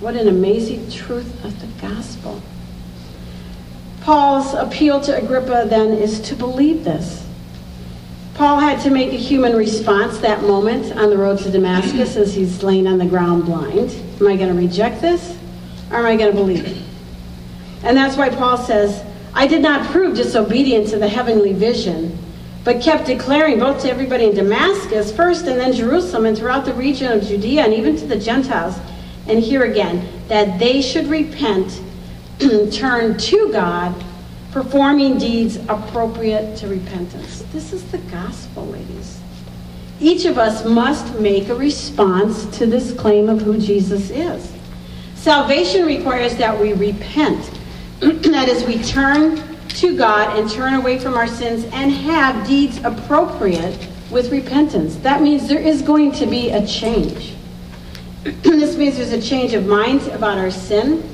What 0.00 0.14
an 0.16 0.28
amazing 0.28 0.90
truth 0.90 1.44
of 1.44 1.58
the 1.60 1.66
gospel. 1.86 2.42
Paul's 4.04 4.52
appeal 4.52 5.00
to 5.00 5.16
Agrippa 5.16 5.64
then 5.66 5.92
is 5.92 6.20
to 6.20 6.36
believe 6.36 6.84
this. 6.84 7.26
Paul 8.34 8.60
had 8.60 8.82
to 8.82 8.90
make 8.90 9.14
a 9.14 9.16
human 9.16 9.56
response 9.56 10.18
that 10.18 10.42
moment 10.42 10.94
on 10.94 11.08
the 11.08 11.16
road 11.16 11.38
to 11.38 11.50
Damascus 11.50 12.14
as 12.14 12.34
he's 12.34 12.62
laying 12.62 12.86
on 12.86 12.98
the 12.98 13.06
ground 13.06 13.46
blind. 13.46 13.90
Am 14.20 14.28
I 14.28 14.36
going 14.36 14.54
to 14.54 14.60
reject 14.60 15.00
this 15.00 15.38
or 15.90 16.00
am 16.00 16.04
I 16.04 16.16
going 16.16 16.32
to 16.32 16.36
believe 16.36 16.66
it? 16.66 16.76
And 17.82 17.96
that's 17.96 18.18
why 18.18 18.28
Paul 18.28 18.58
says, 18.58 19.02
I 19.32 19.46
did 19.46 19.62
not 19.62 19.86
prove 19.86 20.16
disobedient 20.16 20.88
to 20.88 20.98
the 20.98 21.08
heavenly 21.08 21.54
vision, 21.54 22.18
but 22.62 22.82
kept 22.82 23.06
declaring 23.06 23.58
both 23.58 23.80
to 23.84 23.90
everybody 23.90 24.26
in 24.26 24.34
Damascus 24.34 25.16
first 25.16 25.46
and 25.46 25.58
then 25.58 25.72
Jerusalem 25.72 26.26
and 26.26 26.36
throughout 26.36 26.66
the 26.66 26.74
region 26.74 27.10
of 27.10 27.24
Judea 27.24 27.62
and 27.62 27.72
even 27.72 27.96
to 27.96 28.04
the 28.04 28.18
Gentiles. 28.18 28.76
And 29.28 29.38
here 29.38 29.62
again, 29.62 30.06
that 30.28 30.58
they 30.58 30.82
should 30.82 31.06
repent 31.06 31.80
turn 32.72 33.16
to 33.16 33.52
God, 33.52 33.94
performing 34.50 35.18
deeds 35.18 35.56
appropriate 35.68 36.56
to 36.58 36.68
repentance. 36.68 37.42
This 37.52 37.72
is 37.72 37.84
the 37.90 37.98
gospel, 37.98 38.66
ladies. 38.66 39.20
Each 40.00 40.24
of 40.24 40.38
us 40.38 40.64
must 40.64 41.18
make 41.20 41.48
a 41.48 41.54
response 41.54 42.46
to 42.58 42.66
this 42.66 42.92
claim 42.92 43.28
of 43.28 43.40
who 43.40 43.58
Jesus 43.58 44.10
is. 44.10 44.52
Salvation 45.14 45.86
requires 45.86 46.36
that 46.36 46.58
we 46.60 46.72
repent. 46.72 47.50
that 48.00 48.48
is, 48.48 48.64
we 48.64 48.82
turn 48.82 49.40
to 49.68 49.96
God 49.96 50.38
and 50.38 50.50
turn 50.50 50.74
away 50.74 50.98
from 50.98 51.14
our 51.14 51.28
sins 51.28 51.64
and 51.72 51.90
have 51.92 52.46
deeds 52.46 52.78
appropriate 52.78 53.88
with 54.10 54.30
repentance. 54.30 54.96
That 54.96 55.22
means 55.22 55.48
there 55.48 55.60
is 55.60 55.82
going 55.82 56.12
to 56.12 56.26
be 56.26 56.50
a 56.50 56.66
change. 56.66 57.34
this 58.24 58.76
means 58.76 58.96
there's 58.96 59.12
a 59.12 59.22
change 59.22 59.54
of 59.54 59.66
mind 59.66 60.02
about 60.08 60.38
our 60.38 60.50
sin 60.50 61.13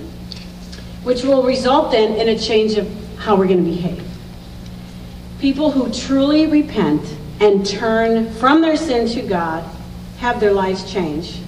which 1.02 1.22
will 1.22 1.42
result 1.42 1.90
then 1.92 2.14
in 2.14 2.28
a 2.28 2.38
change 2.38 2.74
of 2.74 2.88
how 3.16 3.36
we're 3.36 3.46
going 3.46 3.64
to 3.64 3.70
behave. 3.70 4.06
People 5.40 5.70
who 5.70 5.90
truly 5.92 6.46
repent 6.46 7.16
and 7.40 7.64
turn 7.66 8.30
from 8.34 8.60
their 8.60 8.76
sin 8.76 9.08
to 9.08 9.22
God 9.22 9.64
have 10.18 10.40
their 10.40 10.52
lives 10.52 10.90
changed. 10.90 11.40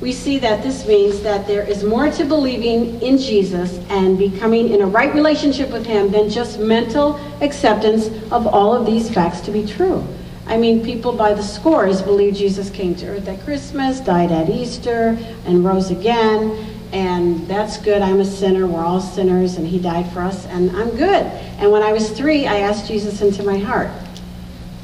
we 0.00 0.12
see 0.12 0.38
that 0.38 0.62
this 0.62 0.86
means 0.86 1.22
that 1.22 1.46
there 1.46 1.62
is 1.62 1.82
more 1.82 2.10
to 2.10 2.24
believing 2.24 3.00
in 3.00 3.16
Jesus 3.16 3.78
and 3.88 4.18
becoming 4.18 4.68
in 4.68 4.82
a 4.82 4.86
right 4.86 5.14
relationship 5.14 5.70
with 5.70 5.86
Him 5.86 6.10
than 6.10 6.28
just 6.28 6.58
mental 6.58 7.18
acceptance 7.40 8.08
of 8.30 8.46
all 8.46 8.74
of 8.74 8.84
these 8.84 9.08
facts 9.12 9.40
to 9.42 9.50
be 9.50 9.64
true. 9.64 10.06
I 10.46 10.58
mean, 10.58 10.84
people 10.84 11.12
by 11.12 11.32
the 11.32 11.42
scores 11.42 12.02
believe 12.02 12.34
Jesus 12.34 12.68
came 12.68 12.94
to 12.96 13.06
earth 13.06 13.28
at 13.28 13.40
Christmas, 13.44 14.00
died 14.00 14.30
at 14.30 14.50
Easter, 14.50 15.16
and 15.46 15.64
rose 15.64 15.90
again. 15.90 16.73
And 16.94 17.48
that's 17.48 17.76
good. 17.76 18.02
I'm 18.02 18.20
a 18.20 18.24
sinner. 18.24 18.68
We're 18.68 18.84
all 18.84 19.00
sinners, 19.00 19.56
and 19.56 19.66
He 19.66 19.80
died 19.80 20.10
for 20.12 20.20
us, 20.20 20.46
and 20.46 20.70
I'm 20.76 20.90
good. 20.90 21.26
And 21.58 21.72
when 21.72 21.82
I 21.82 21.92
was 21.92 22.08
three, 22.08 22.46
I 22.46 22.60
asked 22.60 22.86
Jesus 22.86 23.20
into 23.20 23.42
my 23.42 23.58
heart, 23.58 23.90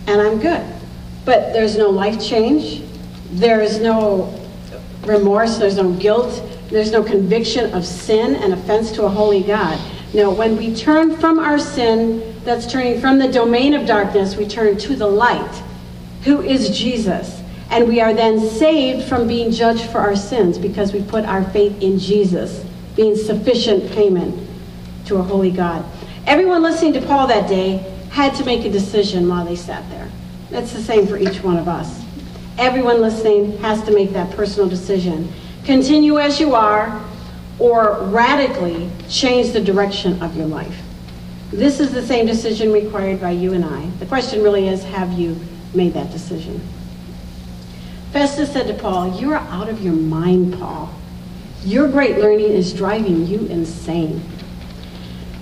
and 0.09 0.21
I'm 0.21 0.41
good. 0.41 0.67
But 1.25 1.53
there's 1.53 1.77
no 1.77 1.89
life 1.89 2.21
change. 2.21 2.83
There 3.31 3.61
is 3.61 3.79
no 3.79 4.37
remorse. 5.05 5.57
There's 5.59 5.77
no 5.77 5.93
guilt. 5.93 6.43
There's 6.69 6.91
no 6.91 7.05
conviction 7.05 7.73
of 7.75 7.87
sin 7.87 8.35
and 8.35 8.55
offense 8.55 8.91
to 8.93 9.05
a 9.05 9.09
holy 9.09 9.45
God. 9.45 9.79
No, 10.13 10.33
when 10.33 10.57
we 10.57 10.75
turn 10.75 11.17
from 11.17 11.39
our 11.39 11.61
sin, 11.61 12.35
that's 12.45 12.67
turning 12.67 13.01
from 13.01 13.21
the 13.21 13.31
domain 13.31 13.73
of 13.75 13.87
darkness, 13.87 14.37
we 14.37 14.49
turn 14.49 14.77
to 14.79 14.97
the 14.97 15.07
light, 15.07 15.63
who 16.25 16.43
is 16.43 16.77
Jesus. 16.77 17.40
And 17.71 17.87
we 17.87 18.01
are 18.01 18.13
then 18.13 18.41
saved 18.41 19.09
from 19.09 19.29
being 19.29 19.53
judged 19.53 19.91
for 19.91 19.99
our 19.99 20.17
sins 20.17 20.59
because 20.59 20.93
we 20.93 21.03
put 21.03 21.25
our 21.25 21.45
faith 21.51 21.81
in 21.81 21.99
Jesus, 21.99 22.65
being 22.97 23.17
sufficient 23.17 23.91
payment 23.93 24.49
to 25.07 25.17
a 25.17 25.23
holy 25.23 25.53
God. 25.53 25.85
Everyone 26.27 26.63
listening 26.63 26.93
to 26.95 27.01
Paul 27.03 27.29
that 27.29 27.49
day 27.49 27.79
had 28.11 28.35
to 28.35 28.45
make 28.45 28.65
a 28.65 28.71
decision 28.71 29.29
while 29.29 29.45
they 29.45 29.57
sat 29.57 29.89
there. 29.91 30.11
That's 30.51 30.73
the 30.73 30.83
same 30.83 31.07
for 31.07 31.17
each 31.17 31.43
one 31.43 31.57
of 31.57 31.69
us. 31.69 32.05
Everyone 32.59 33.01
listening 33.01 33.57
has 33.59 33.83
to 33.85 33.93
make 33.93 34.13
that 34.13 34.35
personal 34.37 34.69
decision. 34.69 35.33
Continue 35.65 36.19
as 36.19 36.41
you 36.41 36.55
are 36.55 37.01
or 37.61 38.03
radically 38.05 38.91
change 39.09 39.53
the 39.53 39.61
direction 39.61 40.21
of 40.23 40.37
your 40.37 40.47
life. 40.47 40.83
This 41.53 41.79
is 41.79 41.93
the 41.93 42.05
same 42.05 42.27
decision 42.27 42.73
required 42.73 43.21
by 43.21 43.31
you 43.31 43.53
and 43.53 43.65
I. 43.65 43.87
The 43.99 44.07
question 44.07 44.43
really 44.43 44.69
is 44.69 44.83
have 44.85 45.13
you 45.13 45.39
made 45.73 45.95
that 45.95 46.11
decision? 46.11 46.61
Festus 48.13 48.53
said 48.53 48.67
to 48.67 48.75
Paul, 48.75 49.21
You 49.21 49.33
are 49.33 49.39
out 49.51 49.69
of 49.69 49.83
your 49.83 49.95
mind, 49.95 50.59
Paul. 50.59 50.93
Your 51.65 51.89
great 51.89 52.19
learning 52.19 52.51
is 52.51 52.73
driving 52.73 53.27
you 53.27 53.47
insane. 53.47 54.23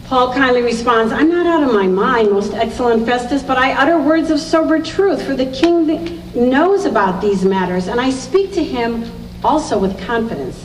Paul 0.04 0.33
kindly 0.35 0.62
responds, 0.62 1.12
I'm 1.12 1.31
not 1.31 1.46
out 1.46 1.62
of 1.62 1.72
my 1.72 1.87
mind, 1.87 2.31
most 2.31 2.52
excellent 2.54 3.07
Festus, 3.07 3.42
but 3.42 3.59
I 3.59 3.72
utter 3.72 3.98
words 3.98 4.31
of 4.31 4.40
sober 4.40 4.83
truth, 4.83 5.22
for 5.22 5.35
the 5.35 5.46
king 5.46 6.22
knows 6.35 6.85
about 6.85 7.20
these 7.20 7.44
matters, 7.44 7.88
and 7.88 8.00
I 8.00 8.11
speak 8.11 8.52
to 8.54 8.64
him 8.64 9.11
also 9.44 9.78
with 9.78 9.98
confidence. 10.00 10.64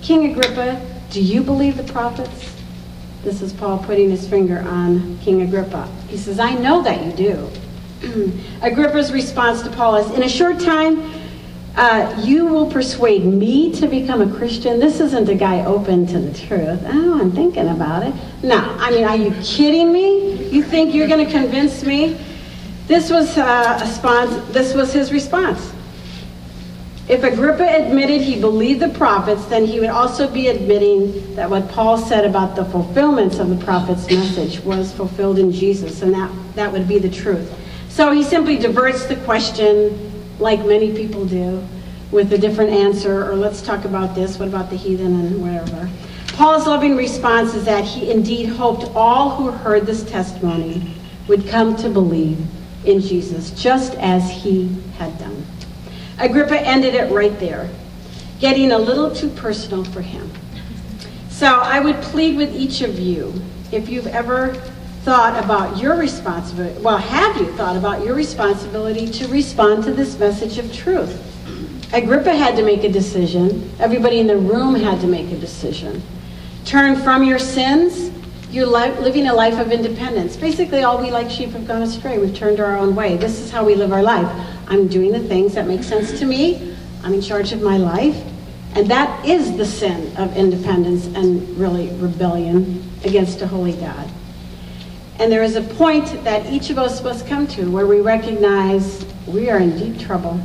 King 0.00 0.32
Agrippa, 0.32 0.84
do 1.10 1.20
you 1.22 1.42
believe 1.42 1.76
the 1.76 1.92
prophets? 1.92 2.54
This 3.22 3.40
is 3.40 3.52
Paul 3.52 3.78
putting 3.78 4.10
his 4.10 4.28
finger 4.28 4.60
on 4.60 5.18
King 5.18 5.42
Agrippa. 5.42 5.88
He 6.08 6.16
says, 6.16 6.40
I 6.40 6.54
know 6.54 6.82
that 6.82 7.04
you 7.04 7.12
do. 7.12 8.32
Agrippa's 8.62 9.12
response 9.12 9.62
to 9.62 9.70
Paul 9.70 9.96
is, 9.96 10.10
In 10.10 10.24
a 10.24 10.28
short 10.28 10.58
time, 10.58 11.21
uh, 11.76 12.22
you 12.22 12.44
will 12.46 12.70
persuade 12.70 13.24
me 13.24 13.72
to 13.72 13.86
become 13.86 14.20
a 14.20 14.36
Christian. 14.36 14.78
This 14.78 15.00
isn't 15.00 15.28
a 15.28 15.34
guy 15.34 15.64
open 15.64 16.06
to 16.08 16.18
the 16.18 16.38
truth. 16.46 16.82
Oh, 16.84 17.20
I'm 17.20 17.32
thinking 17.32 17.68
about 17.68 18.02
it. 18.02 18.14
No, 18.42 18.58
I 18.78 18.90
mean, 18.90 19.04
are 19.04 19.16
you 19.16 19.34
kidding 19.42 19.92
me? 19.92 20.48
You 20.50 20.62
think 20.62 20.94
you're 20.94 21.08
going 21.08 21.24
to 21.24 21.32
convince 21.32 21.82
me? 21.82 22.20
This 22.86 23.10
was 23.10 23.38
uh, 23.38 23.78
a 23.78 23.84
response. 23.84 24.52
This 24.52 24.74
was 24.74 24.92
his 24.92 25.12
response. 25.12 25.72
If 27.08 27.24
Agrippa 27.24 27.64
admitted 27.64 28.20
he 28.20 28.38
believed 28.40 28.80
the 28.80 28.90
prophets, 28.90 29.44
then 29.46 29.64
he 29.64 29.80
would 29.80 29.88
also 29.88 30.30
be 30.30 30.48
admitting 30.48 31.34
that 31.34 31.48
what 31.50 31.68
Paul 31.68 31.98
said 31.98 32.24
about 32.24 32.54
the 32.54 32.64
fulfillments 32.66 33.38
of 33.38 33.48
the 33.48 33.64
prophet's 33.64 34.06
message 34.08 34.60
was 34.60 34.92
fulfilled 34.92 35.38
in 35.38 35.50
Jesus, 35.50 36.02
and 36.02 36.14
that, 36.14 36.30
that 36.54 36.70
would 36.70 36.86
be 36.86 36.98
the 36.98 37.10
truth. 37.10 37.52
So 37.88 38.12
he 38.12 38.22
simply 38.22 38.56
diverts 38.56 39.06
the 39.06 39.16
question, 39.16 40.11
like 40.42 40.66
many 40.66 40.92
people 40.92 41.24
do, 41.24 41.66
with 42.10 42.32
a 42.32 42.38
different 42.38 42.70
answer, 42.70 43.30
or 43.30 43.36
let's 43.36 43.62
talk 43.62 43.86
about 43.86 44.14
this, 44.14 44.38
what 44.38 44.48
about 44.48 44.68
the 44.68 44.76
heathen, 44.76 45.14
and 45.14 45.40
whatever. 45.40 45.88
Paul's 46.34 46.66
loving 46.66 46.96
response 46.96 47.54
is 47.54 47.64
that 47.64 47.84
he 47.84 48.10
indeed 48.10 48.46
hoped 48.46 48.90
all 48.94 49.30
who 49.30 49.50
heard 49.50 49.86
this 49.86 50.02
testimony 50.02 50.94
would 51.28 51.46
come 51.46 51.76
to 51.76 51.88
believe 51.88 52.38
in 52.84 53.00
Jesus, 53.00 53.50
just 53.52 53.94
as 53.94 54.28
he 54.30 54.68
had 54.98 55.16
done. 55.18 55.46
Agrippa 56.18 56.60
ended 56.60 56.94
it 56.94 57.10
right 57.10 57.38
there, 57.38 57.70
getting 58.40 58.72
a 58.72 58.78
little 58.78 59.14
too 59.14 59.28
personal 59.30 59.84
for 59.84 60.02
him. 60.02 60.30
So 61.30 61.46
I 61.46 61.80
would 61.80 61.96
plead 62.02 62.36
with 62.36 62.54
each 62.54 62.82
of 62.82 62.98
you, 62.98 63.32
if 63.70 63.88
you've 63.88 64.06
ever 64.08 64.60
thought 65.04 65.42
about 65.42 65.78
your 65.78 65.96
responsibility, 65.96 66.80
well, 66.80 66.98
have 66.98 67.36
you 67.36 67.52
thought 67.54 67.76
about 67.76 68.04
your 68.04 68.14
responsibility 68.14 69.08
to 69.08 69.26
respond 69.28 69.82
to 69.84 69.92
this 69.92 70.16
message 70.18 70.58
of 70.58 70.72
truth? 70.72 71.28
Agrippa 71.92 72.34
had 72.34 72.54
to 72.56 72.62
make 72.62 72.84
a 72.84 72.88
decision. 72.88 73.70
Everybody 73.80 74.20
in 74.20 74.28
the 74.28 74.36
room 74.36 74.76
had 74.76 75.00
to 75.00 75.08
make 75.08 75.30
a 75.32 75.36
decision. 75.36 76.02
Turn 76.64 76.96
from 76.96 77.24
your 77.24 77.40
sins. 77.40 78.10
You're 78.50 78.66
li- 78.66 78.96
living 79.00 79.26
a 79.26 79.34
life 79.34 79.58
of 79.58 79.72
independence. 79.72 80.36
Basically, 80.36 80.84
all 80.84 81.02
we 81.02 81.10
like 81.10 81.28
sheep 81.28 81.50
have 81.50 81.66
gone 81.66 81.82
astray. 81.82 82.18
We've 82.18 82.34
turned 82.34 82.60
our 82.60 82.76
own 82.76 82.94
way. 82.94 83.16
This 83.16 83.40
is 83.40 83.50
how 83.50 83.64
we 83.64 83.74
live 83.74 83.92
our 83.92 84.02
life. 84.02 84.28
I'm 84.68 84.86
doing 84.86 85.10
the 85.10 85.20
things 85.20 85.54
that 85.54 85.66
make 85.66 85.82
sense 85.82 86.18
to 86.20 86.24
me. 86.24 86.76
I'm 87.02 87.12
in 87.12 87.20
charge 87.20 87.52
of 87.52 87.60
my 87.60 87.76
life. 87.76 88.22
And 88.74 88.88
that 88.90 89.26
is 89.26 89.56
the 89.56 89.66
sin 89.66 90.16
of 90.16 90.36
independence 90.36 91.06
and 91.06 91.58
really 91.58 91.90
rebellion 91.96 92.88
against 93.04 93.42
a 93.42 93.46
holy 93.46 93.72
God. 93.72 94.08
And 95.22 95.30
there 95.30 95.44
is 95.44 95.54
a 95.54 95.62
point 95.62 96.24
that 96.24 96.52
each 96.52 96.70
of 96.70 96.78
us 96.78 97.00
must 97.00 97.28
come 97.28 97.46
to 97.46 97.70
where 97.70 97.86
we 97.86 98.00
recognize 98.00 99.06
we 99.28 99.50
are 99.50 99.58
in 99.58 99.78
deep 99.78 100.04
trouble. 100.04 100.40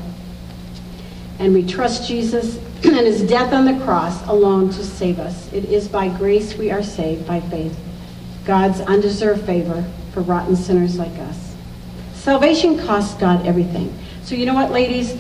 And 1.39 1.51
we 1.51 1.65
trust 1.65 2.07
Jesus 2.07 2.57
and 2.83 3.07
his 3.07 3.23
death 3.23 3.53
on 3.53 3.65
the 3.65 3.83
cross 3.83 4.23
alone 4.27 4.69
to 4.69 4.83
save 4.83 5.17
us. 5.17 5.51
It 5.51 5.65
is 5.65 5.87
by 5.87 6.09
grace 6.09 6.55
we 6.59 6.69
are 6.69 6.83
saved 6.83 7.25
by 7.25 7.39
faith. 7.39 7.75
God's 8.45 8.79
undeserved 8.81 9.47
favor 9.47 9.83
for 10.13 10.21
rotten 10.21 10.55
sinners 10.55 10.99
like 10.99 11.17
us. 11.21 11.55
Salvation 12.13 12.77
costs 12.77 13.19
God 13.19 13.47
everything. 13.47 13.91
So, 14.21 14.35
you 14.35 14.45
know 14.45 14.53
what, 14.53 14.69
ladies? 14.69 15.19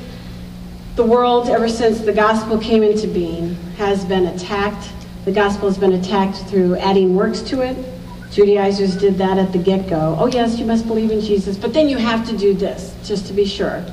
The 0.97 1.03
world, 1.03 1.49
ever 1.49 1.67
since 1.67 2.01
the 2.01 2.13
gospel 2.13 2.59
came 2.59 2.83
into 2.83 3.07
being, 3.07 3.55
has 3.77 4.05
been 4.05 4.27
attacked. 4.27 4.91
The 5.25 5.31
gospel 5.31 5.67
has 5.67 5.79
been 5.79 5.93
attacked 5.93 6.47
through 6.47 6.75
adding 6.75 7.15
works 7.15 7.41
to 7.41 7.61
it. 7.61 7.96
Judaizers 8.31 8.95
did 8.97 9.17
that 9.17 9.37
at 9.37 9.51
the 9.51 9.57
get 9.57 9.87
go. 9.89 10.15
Oh, 10.19 10.27
yes, 10.27 10.59
you 10.59 10.65
must 10.65 10.87
believe 10.87 11.11
in 11.11 11.21
Jesus, 11.21 11.57
but 11.57 11.73
then 11.73 11.89
you 11.89 11.97
have 11.97 12.27
to 12.27 12.37
do 12.37 12.53
this, 12.53 12.95
just 13.03 13.27
to 13.27 13.33
be 13.33 13.45
sure. 13.45 13.85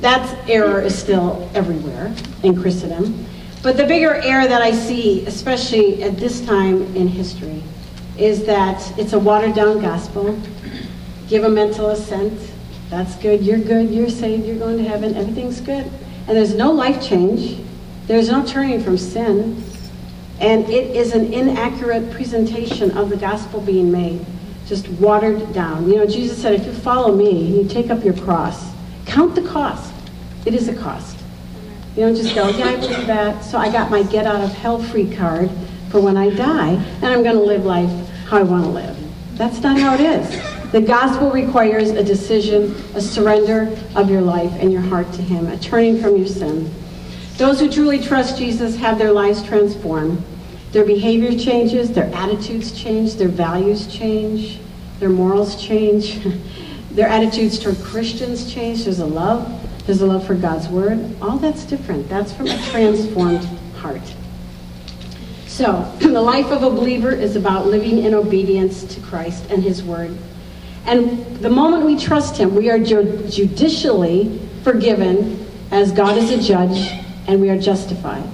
That 0.00 0.48
error 0.48 0.80
is 0.80 0.96
still 0.98 1.48
everywhere 1.54 2.14
in 2.42 2.60
Christendom. 2.60 3.26
But 3.62 3.76
the 3.76 3.86
bigger 3.86 4.14
error 4.14 4.48
that 4.48 4.62
I 4.62 4.72
see, 4.72 5.24
especially 5.26 6.02
at 6.02 6.16
this 6.16 6.40
time 6.40 6.82
in 6.96 7.08
history, 7.08 7.62
is 8.18 8.44
that 8.46 8.98
it's 8.98 9.12
a 9.12 9.18
watered 9.18 9.54
down 9.54 9.80
gospel. 9.80 10.38
Give 11.28 11.44
a 11.44 11.48
mental 11.48 11.90
assent, 11.90 12.52
that's 12.92 13.16
good. 13.16 13.42
You're 13.42 13.58
good. 13.58 13.88
You're 13.88 14.10
saved. 14.10 14.44
You're 14.44 14.58
going 14.58 14.76
to 14.76 14.84
heaven. 14.84 15.16
Everything's 15.16 15.62
good. 15.62 15.90
And 16.28 16.36
there's 16.36 16.54
no 16.54 16.70
life 16.70 17.02
change. 17.02 17.58
There's 18.06 18.28
no 18.28 18.44
turning 18.44 18.84
from 18.84 18.98
sin. 18.98 19.64
And 20.42 20.68
it 20.68 20.96
is 20.96 21.14
an 21.14 21.32
inaccurate 21.32 22.10
presentation 22.10 22.90
of 22.98 23.10
the 23.10 23.16
gospel 23.16 23.60
being 23.60 23.92
made, 23.92 24.26
just 24.66 24.88
watered 24.88 25.52
down. 25.52 25.88
You 25.88 25.98
know, 25.98 26.06
Jesus 26.06 26.42
said, 26.42 26.54
if 26.54 26.66
you 26.66 26.72
follow 26.72 27.14
me, 27.14 27.60
you 27.60 27.68
take 27.68 27.90
up 27.90 28.02
your 28.04 28.14
cross. 28.14 28.72
Count 29.06 29.36
the 29.36 29.42
cost. 29.42 29.94
It 30.44 30.52
is 30.52 30.68
a 30.68 30.74
cost. 30.74 31.16
You 31.94 32.02
don't 32.06 32.16
just 32.16 32.34
go, 32.34 32.48
yeah, 32.48 32.70
I 32.70 32.76
believe 32.76 33.06
that. 33.06 33.44
So 33.44 33.56
I 33.56 33.70
got 33.70 33.88
my 33.88 34.02
get 34.02 34.26
out 34.26 34.40
of 34.40 34.52
hell 34.52 34.82
free 34.82 35.14
card 35.14 35.48
for 35.90 36.00
when 36.00 36.16
I 36.16 36.30
die, 36.30 36.72
and 36.72 37.04
I'm 37.04 37.22
going 37.22 37.36
to 37.36 37.42
live 37.42 37.64
life 37.64 38.08
how 38.26 38.38
I 38.38 38.42
want 38.42 38.64
to 38.64 38.70
live. 38.70 38.98
That's 39.36 39.60
not 39.60 39.78
how 39.78 39.94
it 39.94 40.00
is. 40.00 40.72
The 40.72 40.80
gospel 40.80 41.30
requires 41.30 41.90
a 41.90 42.02
decision, 42.02 42.74
a 42.94 43.00
surrender 43.00 43.78
of 43.94 44.10
your 44.10 44.22
life 44.22 44.52
and 44.58 44.72
your 44.72 44.82
heart 44.82 45.12
to 45.12 45.22
Him, 45.22 45.46
a 45.46 45.58
turning 45.58 46.00
from 46.00 46.16
your 46.16 46.26
sin. 46.26 46.72
Those 47.36 47.60
who 47.60 47.70
truly 47.70 48.00
trust 48.00 48.38
Jesus 48.38 48.74
have 48.76 48.98
their 48.98 49.12
lives 49.12 49.42
transformed. 49.42 50.24
Their 50.72 50.84
behavior 50.84 51.38
changes, 51.38 51.92
their 51.92 52.12
attitudes 52.14 52.72
change, 52.72 53.14
their 53.14 53.28
values 53.28 53.86
change, 53.86 54.58
their 54.98 55.10
morals 55.10 55.62
change, 55.62 56.20
their 56.92 57.08
attitudes 57.08 57.58
toward 57.58 57.76
Christians 57.78 58.52
change. 58.52 58.84
There's 58.84 58.98
a 58.98 59.06
love, 59.06 59.46
there's 59.86 60.00
a 60.00 60.06
love 60.06 60.26
for 60.26 60.34
God's 60.34 60.68
word. 60.68 61.14
All 61.20 61.36
that's 61.38 61.64
different. 61.64 62.08
That's 62.08 62.32
from 62.32 62.46
a 62.46 62.58
transformed 62.70 63.44
heart. 63.76 64.14
So, 65.46 65.82
the 66.00 66.22
life 66.22 66.50
of 66.50 66.62
a 66.62 66.70
believer 66.70 67.10
is 67.10 67.36
about 67.36 67.66
living 67.66 67.98
in 67.98 68.14
obedience 68.14 68.84
to 68.94 69.00
Christ 69.02 69.44
and 69.50 69.62
His 69.62 69.82
word. 69.82 70.16
And 70.86 71.36
the 71.36 71.50
moment 71.50 71.84
we 71.84 71.96
trust 71.96 72.36
him, 72.36 72.54
we 72.54 72.70
are 72.70 72.78
judicially 72.78 74.40
forgiven 74.64 75.46
as 75.70 75.92
God 75.92 76.18
is 76.18 76.30
a 76.30 76.40
judge 76.42 76.90
and 77.28 77.40
we 77.40 77.50
are 77.50 77.58
justified. 77.58 78.24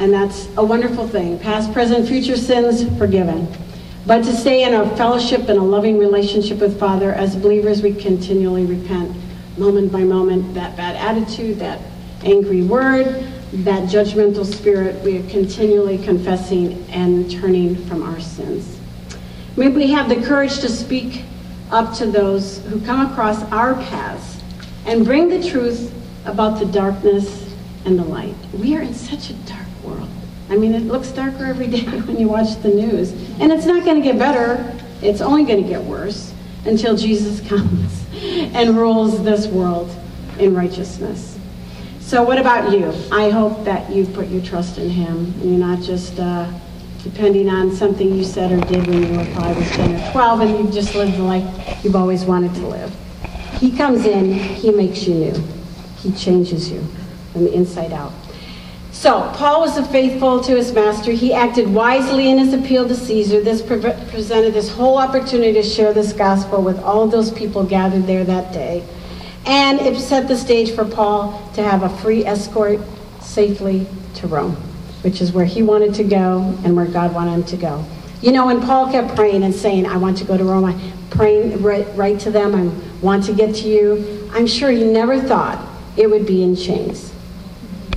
And 0.00 0.12
that's 0.12 0.48
a 0.56 0.64
wonderful 0.64 1.06
thing. 1.06 1.38
Past, 1.38 1.72
present, 1.74 2.08
future 2.08 2.36
sins 2.36 2.84
forgiven. 2.96 3.46
But 4.06 4.24
to 4.24 4.32
stay 4.32 4.64
in 4.64 4.72
a 4.72 4.96
fellowship 4.96 5.50
and 5.50 5.58
a 5.58 5.62
loving 5.62 5.98
relationship 5.98 6.58
with 6.58 6.80
Father, 6.80 7.12
as 7.12 7.36
believers, 7.36 7.82
we 7.82 7.94
continually 7.94 8.64
repent 8.64 9.14
moment 9.58 9.92
by 9.92 10.00
moment. 10.00 10.54
That 10.54 10.74
bad 10.74 10.96
attitude, 10.96 11.58
that 11.58 11.80
angry 12.24 12.62
word, 12.62 13.26
that 13.52 13.90
judgmental 13.90 14.46
spirit, 14.46 15.04
we 15.04 15.18
are 15.18 15.28
continually 15.28 15.98
confessing 15.98 16.82
and 16.88 17.30
turning 17.30 17.76
from 17.86 18.02
our 18.02 18.20
sins. 18.20 18.80
May 19.56 19.68
we 19.68 19.90
have 19.90 20.08
the 20.08 20.16
courage 20.26 20.60
to 20.60 20.70
speak 20.70 21.24
up 21.70 21.94
to 21.98 22.06
those 22.06 22.64
who 22.66 22.80
come 22.80 23.10
across 23.10 23.42
our 23.52 23.74
paths 23.74 24.40
and 24.86 25.04
bring 25.04 25.28
the 25.28 25.46
truth 25.46 25.92
about 26.24 26.58
the 26.58 26.66
darkness 26.66 27.54
and 27.84 27.98
the 27.98 28.04
light. 28.04 28.34
We 28.54 28.76
are 28.76 28.80
in 28.80 28.94
such 28.94 29.28
a 29.28 29.34
dark. 29.34 29.59
I 30.50 30.56
mean, 30.56 30.74
it 30.74 30.82
looks 30.82 31.08
darker 31.12 31.44
every 31.44 31.66
day 31.76 31.84
when 31.84 32.18
you 32.18 32.28
watch 32.28 32.60
the 32.62 32.68
news. 32.68 33.12
And 33.40 33.52
it's 33.52 33.66
not 33.66 33.84
going 33.84 33.96
to 33.96 34.02
get 34.02 34.18
better, 34.18 34.76
it's 35.00 35.20
only 35.20 35.44
going 35.44 35.62
to 35.62 35.68
get 35.68 35.82
worse 35.82 36.34
until 36.66 36.96
Jesus 36.96 37.40
comes 37.48 38.04
and 38.12 38.76
rules 38.76 39.22
this 39.22 39.46
world 39.46 39.94
in 40.38 40.54
righteousness. 40.54 41.38
So, 42.00 42.24
what 42.24 42.38
about 42.38 42.72
you? 42.72 42.92
I 43.12 43.30
hope 43.30 43.64
that 43.64 43.88
you've 43.90 44.12
put 44.12 44.26
your 44.28 44.42
trust 44.42 44.78
in 44.78 44.90
Him. 44.90 45.26
And 45.40 45.44
you're 45.44 45.66
not 45.66 45.80
just 45.80 46.18
uh, 46.18 46.50
depending 47.04 47.48
on 47.48 47.74
something 47.74 48.14
you 48.14 48.24
said 48.24 48.50
or 48.50 48.60
did 48.66 48.86
when 48.88 49.02
you 49.04 49.18
were 49.18 49.24
5 49.24 49.56
or 49.56 49.76
10 49.76 49.94
or 49.94 50.12
12 50.12 50.40
and 50.40 50.50
you've 50.58 50.72
just 50.72 50.94
lived 50.94 51.14
the 51.14 51.22
life 51.22 51.84
you've 51.84 51.96
always 51.96 52.24
wanted 52.24 52.52
to 52.54 52.66
live. 52.66 52.92
He 53.58 53.74
comes 53.76 54.04
in, 54.06 54.32
He 54.32 54.70
makes 54.70 55.06
you 55.06 55.14
new, 55.14 55.44
He 55.98 56.12
changes 56.12 56.70
you 56.70 56.84
from 57.32 57.44
the 57.44 57.52
inside 57.52 57.92
out. 57.92 58.12
So, 59.00 59.32
Paul 59.32 59.62
was 59.62 59.78
faithful 59.86 60.42
to 60.42 60.54
his 60.54 60.74
master. 60.74 61.10
He 61.10 61.32
acted 61.32 61.66
wisely 61.72 62.28
in 62.28 62.36
his 62.36 62.52
appeal 62.52 62.86
to 62.86 62.94
Caesar. 62.94 63.40
This 63.40 63.62
pre- 63.62 63.80
presented 64.10 64.52
this 64.52 64.68
whole 64.68 64.98
opportunity 64.98 65.54
to 65.54 65.62
share 65.62 65.94
this 65.94 66.12
gospel 66.12 66.60
with 66.60 66.78
all 66.80 67.06
those 67.06 67.30
people 67.30 67.64
gathered 67.64 68.06
there 68.06 68.24
that 68.24 68.52
day. 68.52 68.86
And 69.46 69.80
it 69.80 69.98
set 69.98 70.28
the 70.28 70.36
stage 70.36 70.74
for 70.74 70.84
Paul 70.84 71.50
to 71.54 71.62
have 71.62 71.82
a 71.82 71.88
free 71.88 72.26
escort 72.26 72.78
safely 73.22 73.86
to 74.16 74.26
Rome, 74.26 74.54
which 75.00 75.22
is 75.22 75.32
where 75.32 75.46
he 75.46 75.62
wanted 75.62 75.94
to 75.94 76.04
go 76.04 76.54
and 76.62 76.76
where 76.76 76.84
God 76.84 77.14
wanted 77.14 77.32
him 77.32 77.44
to 77.44 77.56
go. 77.56 77.82
You 78.20 78.32
know, 78.32 78.44
when 78.44 78.60
Paul 78.60 78.92
kept 78.92 79.16
praying 79.16 79.44
and 79.44 79.54
saying, 79.54 79.86
I 79.86 79.96
want 79.96 80.18
to 80.18 80.24
go 80.24 80.36
to 80.36 80.44
Rome, 80.44 80.66
I 80.66 80.92
praying 81.08 81.62
right, 81.62 81.86
right 81.96 82.20
to 82.20 82.30
them, 82.30 82.54
I 82.54 83.02
want 83.02 83.24
to 83.24 83.32
get 83.32 83.54
to 83.54 83.66
you, 83.66 84.28
I'm 84.34 84.46
sure 84.46 84.70
he 84.70 84.84
never 84.84 85.18
thought 85.18 85.66
it 85.96 86.10
would 86.10 86.26
be 86.26 86.42
in 86.42 86.54
chains. 86.54 87.14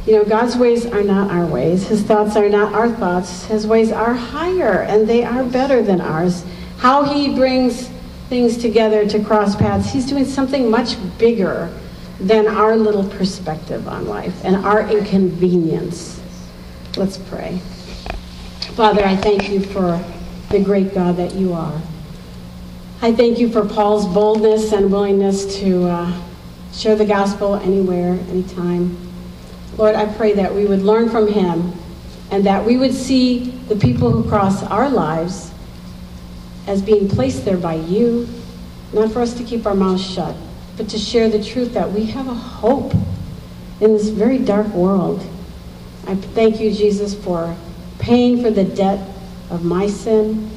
You 0.05 0.17
know, 0.17 0.25
God's 0.25 0.57
ways 0.57 0.85
are 0.85 1.03
not 1.03 1.31
our 1.31 1.45
ways. 1.45 1.87
His 1.87 2.03
thoughts 2.03 2.35
are 2.35 2.49
not 2.49 2.73
our 2.73 2.89
thoughts. 2.89 3.45
His 3.45 3.65
ways 3.65 3.91
are 3.91 4.13
higher 4.13 4.81
and 4.81 5.07
they 5.07 5.23
are 5.23 5.45
better 5.45 5.81
than 5.81 6.01
ours. 6.01 6.43
How 6.77 7.03
he 7.03 7.33
brings 7.33 7.89
things 8.27 8.57
together 8.57 9.07
to 9.07 9.23
cross 9.23 9.55
paths, 9.55 9.93
he's 9.93 10.05
doing 10.05 10.25
something 10.25 10.69
much 10.69 10.97
bigger 11.17 11.73
than 12.19 12.47
our 12.47 12.75
little 12.75 13.07
perspective 13.07 13.87
on 13.87 14.07
life 14.07 14.43
and 14.43 14.57
our 14.57 14.89
inconvenience. 14.89 16.21
Let's 16.97 17.17
pray. 17.17 17.59
Father, 18.75 19.05
I 19.05 19.15
thank 19.15 19.49
you 19.49 19.61
for 19.61 20.03
the 20.49 20.59
great 20.59 20.93
God 20.93 21.15
that 21.17 21.33
you 21.35 21.53
are. 21.53 21.81
I 23.01 23.13
thank 23.13 23.39
you 23.39 23.49
for 23.49 23.65
Paul's 23.65 24.05
boldness 24.07 24.71
and 24.71 24.91
willingness 24.91 25.57
to 25.59 25.87
uh, 25.87 26.21
share 26.73 26.95
the 26.95 27.05
gospel 27.05 27.55
anywhere, 27.55 28.13
anytime. 28.29 29.02
Lord, 29.77 29.95
I 29.95 30.05
pray 30.05 30.33
that 30.33 30.53
we 30.53 30.65
would 30.65 30.81
learn 30.81 31.09
from 31.09 31.27
him 31.27 31.73
and 32.29 32.45
that 32.45 32.65
we 32.65 32.77
would 32.77 32.93
see 32.93 33.51
the 33.67 33.75
people 33.75 34.12
who 34.12 34.27
cross 34.29 34.63
our 34.63 34.89
lives 34.89 35.51
as 36.67 36.81
being 36.81 37.09
placed 37.09 37.43
there 37.43 37.57
by 37.57 37.75
you, 37.75 38.27
not 38.93 39.12
for 39.12 39.21
us 39.21 39.33
to 39.36 39.43
keep 39.43 39.65
our 39.65 39.73
mouths 39.73 40.05
shut, 40.05 40.36
but 40.77 40.88
to 40.89 40.97
share 40.97 41.29
the 41.29 41.43
truth 41.43 41.73
that 41.73 41.91
we 41.91 42.05
have 42.05 42.27
a 42.27 42.33
hope 42.33 42.93
in 43.81 43.93
this 43.93 44.09
very 44.09 44.38
dark 44.38 44.67
world. 44.67 45.25
I 46.07 46.15
thank 46.15 46.59
you, 46.59 46.71
Jesus, 46.71 47.15
for 47.15 47.55
paying 47.99 48.41
for 48.41 48.51
the 48.51 48.63
debt 48.63 49.09
of 49.49 49.63
my 49.63 49.88
sin 49.88 50.51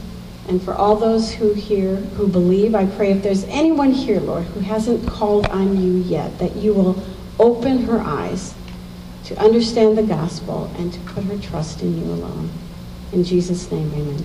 and 0.48 0.62
for 0.62 0.74
all 0.74 0.96
those 0.96 1.33
who 1.33 1.52
here 1.55 1.96
who 1.96 2.29
believe. 2.29 2.74
I 2.74 2.87
pray 2.87 3.12
if 3.12 3.22
there's 3.22 3.44
anyone 3.44 3.92
here, 3.92 4.20
Lord, 4.20 4.44
who 4.44 4.61
hasn't 4.61 5.07
called 5.09 5.46
on 5.46 5.81
you 5.81 6.02
yet, 6.02 6.38
that 6.38 6.55
you 6.57 6.72
will 6.74 7.02
open 7.38 7.85
her 7.85 8.00
eyes 8.00 8.55
to 9.26 9.36
understand 9.40 9.98
the 9.98 10.02
gospel 10.04 10.70
and 10.78 10.92
to 10.92 11.00
put 11.00 11.24
her 11.24 11.36
trust 11.38 11.82
in 11.82 11.98
you 11.98 12.04
alone. 12.04 12.48
In 13.12 13.24
Jesus' 13.24 13.70
name, 13.72 13.92
amen. 13.92 14.24